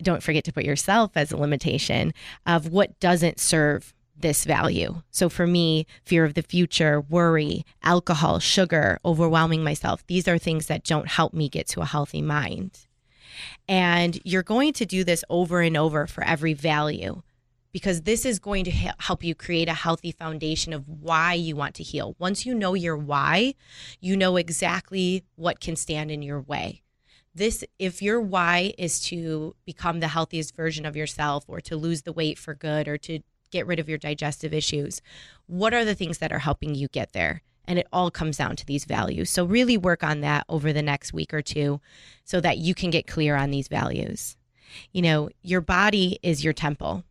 Don't 0.02 0.24
forget 0.24 0.44
to 0.46 0.54
put 0.54 0.66
yourself 0.66 1.12
as 1.16 1.32
a 1.32 1.38
limitation 1.38 2.14
of 2.46 2.68
what 2.68 3.00
doesn't 3.00 3.40
serve 3.40 3.94
this 4.22 4.46
value. 4.46 5.02
So 5.12 5.30
for 5.30 5.48
me, 5.48 5.88
fear 6.06 6.26
of 6.26 6.36
the 6.36 6.44
future, 6.44 7.02
worry, 7.02 7.66
alcohol, 7.84 8.40
sugar, 8.40 9.00
overwhelming 9.04 9.64
myself, 9.64 10.06
these 10.08 10.28
are 10.28 10.38
things 10.38 10.68
that 10.68 10.84
don't 10.84 11.08
help 11.08 11.34
me 11.34 11.50
get 11.50 11.68
to 11.70 11.82
a 11.82 11.86
healthy 11.86 12.22
mind. 12.22 12.86
And 13.68 14.20
you're 14.24 14.44
going 14.44 14.74
to 14.74 14.86
do 14.86 15.04
this 15.04 15.24
over 15.30 15.62
and 15.62 15.78
over 15.78 16.08
for 16.08 16.24
every 16.24 16.54
value 16.54 17.22
because 17.72 18.02
this 18.02 18.26
is 18.26 18.40
going 18.40 18.66
to 18.66 18.72
help 18.72 19.24
you 19.24 19.34
create 19.34 19.70
a 19.70 19.74
healthy 19.74 20.12
foundation 20.12 20.74
of 20.74 20.88
why 20.88 21.34
you 21.34 21.56
want 21.56 21.76
to 21.76 21.84
heal. 21.84 22.16
Once 22.20 22.46
you 22.46 22.54
know 22.54 22.74
your 22.74 22.98
why, 22.98 23.54
you 24.00 24.18
know 24.18 24.36
exactly 24.36 25.24
what 25.36 25.60
can 25.60 25.76
stand 25.76 26.12
in 26.12 26.22
your 26.22 26.42
way. 26.42 26.82
This, 27.34 27.64
if 27.80 28.02
your 28.02 28.20
why 28.20 28.74
is 28.78 29.00
to 29.06 29.56
become 29.66 30.02
the 30.02 30.10
healthiest 30.10 30.54
version 30.54 30.86
of 30.86 30.98
yourself 30.98 31.46
or 31.48 31.62
to 31.62 31.78
lose 31.78 32.02
the 32.02 32.12
weight 32.12 32.38
for 32.38 32.54
good 32.54 32.90
or 32.90 32.98
to 33.00 33.20
get 33.52 33.66
rid 33.66 33.80
of 33.80 33.88
your 33.88 33.98
digestive 33.98 34.54
issues, 34.54 35.02
what 35.48 35.74
are 35.74 35.86
the 35.86 35.96
things 35.96 36.18
that 36.18 36.34
are 36.34 36.40
helping 36.40 36.76
you 36.76 36.90
get 36.90 37.14
there? 37.14 37.42
And 37.66 37.78
it 37.80 37.88
all 37.94 38.12
comes 38.12 38.38
down 38.38 38.56
to 38.58 38.66
these 38.66 38.86
values. 38.86 39.30
So, 39.30 39.46
really 39.46 39.78
work 39.78 40.04
on 40.04 40.22
that 40.22 40.46
over 40.50 40.74
the 40.74 40.82
next 40.82 41.14
week 41.14 41.34
or 41.34 41.42
two 41.42 41.80
so 42.24 42.42
that 42.42 42.58
you 42.58 42.74
can 42.74 42.90
get 42.90 43.08
clear 43.08 43.36
on 43.36 43.52
these 43.52 43.68
values. 43.68 44.36
You 44.92 45.02
know, 45.02 45.30
your 45.42 45.62
body 45.62 46.18
is 46.24 46.44
your 46.44 46.54
temple, 46.54 47.04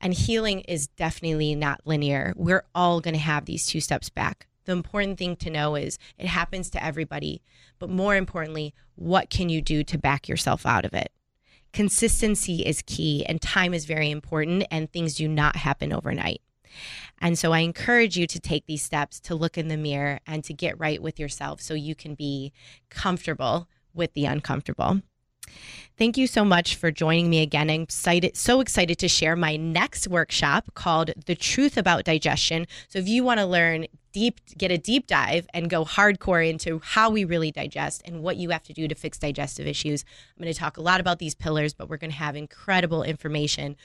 and 0.00 0.12
healing 0.12 0.60
is 0.60 0.88
definitely 0.88 1.54
not 1.54 1.80
linear. 1.84 2.32
We're 2.36 2.64
all 2.74 3.00
going 3.00 3.14
to 3.14 3.20
have 3.20 3.44
these 3.44 3.66
two 3.66 3.80
steps 3.80 4.10
back. 4.10 4.46
The 4.64 4.72
important 4.72 5.18
thing 5.18 5.36
to 5.36 5.50
know 5.50 5.74
is 5.74 5.98
it 6.18 6.26
happens 6.26 6.70
to 6.70 6.84
everybody, 6.84 7.42
but 7.78 7.90
more 7.90 8.14
importantly, 8.14 8.74
what 8.94 9.30
can 9.30 9.48
you 9.48 9.60
do 9.60 9.82
to 9.84 9.98
back 9.98 10.28
yourself 10.28 10.64
out 10.64 10.84
of 10.84 10.94
it? 10.94 11.10
Consistency 11.72 12.64
is 12.66 12.82
key, 12.82 13.24
and 13.26 13.40
time 13.40 13.74
is 13.74 13.86
very 13.86 14.10
important, 14.10 14.64
and 14.70 14.92
things 14.92 15.14
do 15.14 15.26
not 15.26 15.56
happen 15.56 15.92
overnight. 15.92 16.42
And 17.20 17.38
so 17.38 17.52
I 17.52 17.60
encourage 17.60 18.16
you 18.16 18.26
to 18.26 18.40
take 18.40 18.66
these 18.66 18.82
steps 18.82 19.20
to 19.20 19.34
look 19.34 19.56
in 19.56 19.68
the 19.68 19.76
mirror 19.76 20.20
and 20.26 20.42
to 20.44 20.54
get 20.54 20.78
right 20.78 21.00
with 21.02 21.18
yourself 21.20 21.60
so 21.60 21.74
you 21.74 21.94
can 21.94 22.14
be 22.14 22.52
comfortable 22.90 23.68
with 23.94 24.12
the 24.14 24.24
uncomfortable. 24.24 25.00
Thank 25.98 26.16
you 26.16 26.26
so 26.26 26.44
much 26.44 26.76
for 26.76 26.90
joining 26.90 27.28
me 27.28 27.42
again. 27.42 27.68
I'm 27.68 27.82
excited, 27.82 28.36
so 28.36 28.60
excited 28.60 28.98
to 28.98 29.08
share 29.08 29.36
my 29.36 29.56
next 29.56 30.08
workshop 30.08 30.72
called 30.74 31.10
The 31.26 31.34
Truth 31.34 31.76
About 31.76 32.04
Digestion. 32.04 32.66
So, 32.88 32.98
if 32.98 33.08
you 33.08 33.22
want 33.22 33.40
to 33.40 33.46
learn 33.46 33.86
deep 34.12 34.40
get 34.56 34.70
a 34.70 34.78
deep 34.78 35.06
dive 35.06 35.46
and 35.52 35.70
go 35.70 35.84
hardcore 35.84 36.46
into 36.46 36.80
how 36.84 37.10
we 37.10 37.24
really 37.24 37.50
digest 37.50 38.02
and 38.04 38.22
what 38.22 38.36
you 38.36 38.50
have 38.50 38.62
to 38.62 38.72
do 38.72 38.86
to 38.86 38.94
fix 38.94 39.18
digestive 39.18 39.66
issues. 39.66 40.04
I'm 40.36 40.42
going 40.42 40.52
to 40.52 40.58
talk 40.58 40.76
a 40.76 40.82
lot 40.82 41.00
about 41.00 41.18
these 41.18 41.34
pillars, 41.34 41.74
but 41.74 41.88
we're 41.88 41.96
going 41.96 42.10
to 42.10 42.16
have 42.16 42.36
incredible 42.36 43.02
information 43.02 43.76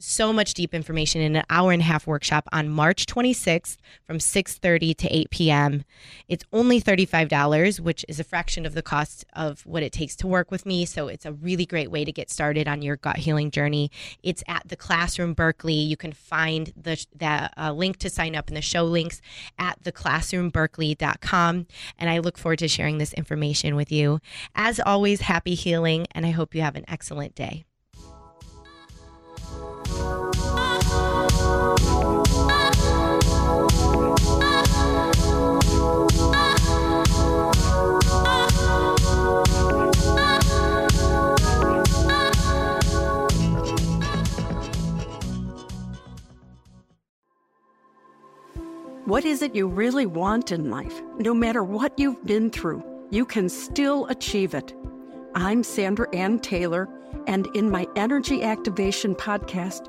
so 0.00 0.32
much 0.32 0.54
deep 0.54 0.74
information 0.74 1.20
in 1.20 1.36
an 1.36 1.44
hour 1.50 1.72
and 1.72 1.82
a 1.82 1.84
half 1.84 2.06
workshop 2.06 2.48
on 2.52 2.68
March 2.68 3.06
26th 3.06 3.76
from 4.06 4.18
6:30 4.18 4.96
to 4.96 5.08
8 5.08 5.30
p.m. 5.30 5.84
It's 6.28 6.44
only 6.52 6.80
$35, 6.80 7.80
which 7.80 8.04
is 8.08 8.18
a 8.18 8.24
fraction 8.24 8.66
of 8.66 8.74
the 8.74 8.82
cost 8.82 9.24
of 9.34 9.64
what 9.66 9.82
it 9.82 9.92
takes 9.92 10.16
to 10.16 10.26
work 10.26 10.50
with 10.50 10.66
me, 10.66 10.84
so 10.84 11.08
it's 11.08 11.26
a 11.26 11.32
really 11.32 11.66
great 11.66 11.90
way 11.90 12.04
to 12.04 12.12
get 12.12 12.30
started 12.30 12.66
on 12.66 12.82
your 12.82 12.96
gut 12.96 13.18
healing 13.18 13.50
journey. 13.50 13.90
It's 14.22 14.42
at 14.48 14.66
the 14.66 14.76
Classroom 14.76 15.34
Berkeley. 15.34 15.74
You 15.74 15.96
can 15.96 16.12
find 16.12 16.72
the 16.76 17.04
the 17.14 17.50
uh, 17.56 17.72
link 17.72 17.98
to 17.98 18.10
sign 18.10 18.34
up 18.34 18.48
in 18.48 18.54
the 18.54 18.62
show 18.62 18.84
links 18.84 19.20
at 19.58 19.82
theclassroomberkeley.com 19.82 21.66
and 21.98 22.10
I 22.10 22.18
look 22.18 22.38
forward 22.38 22.58
to 22.60 22.68
sharing 22.68 22.98
this 22.98 23.12
information 23.14 23.76
with 23.76 23.92
you. 23.92 24.20
As 24.54 24.80
always, 24.80 25.22
happy 25.22 25.54
healing 25.54 26.06
and 26.12 26.24
I 26.24 26.30
hope 26.30 26.54
you 26.54 26.62
have 26.62 26.76
an 26.76 26.84
excellent 26.88 27.34
day. 27.34 27.64
What 49.10 49.24
is 49.24 49.42
it 49.42 49.56
you 49.56 49.66
really 49.66 50.06
want 50.06 50.52
in 50.52 50.70
life? 50.70 51.02
No 51.18 51.34
matter 51.34 51.64
what 51.64 51.98
you've 51.98 52.24
been 52.24 52.48
through, 52.48 52.82
you 53.10 53.26
can 53.26 53.48
still 53.48 54.06
achieve 54.06 54.54
it. 54.54 54.72
I'm 55.34 55.62
Sandra 55.62 56.08
Anne 56.14 56.38
Taylor, 56.38 56.88
and 57.26 57.46
in 57.54 57.70
my 57.70 57.86
Energy 57.96 58.42
Activation 58.42 59.14
podcast, 59.14 59.88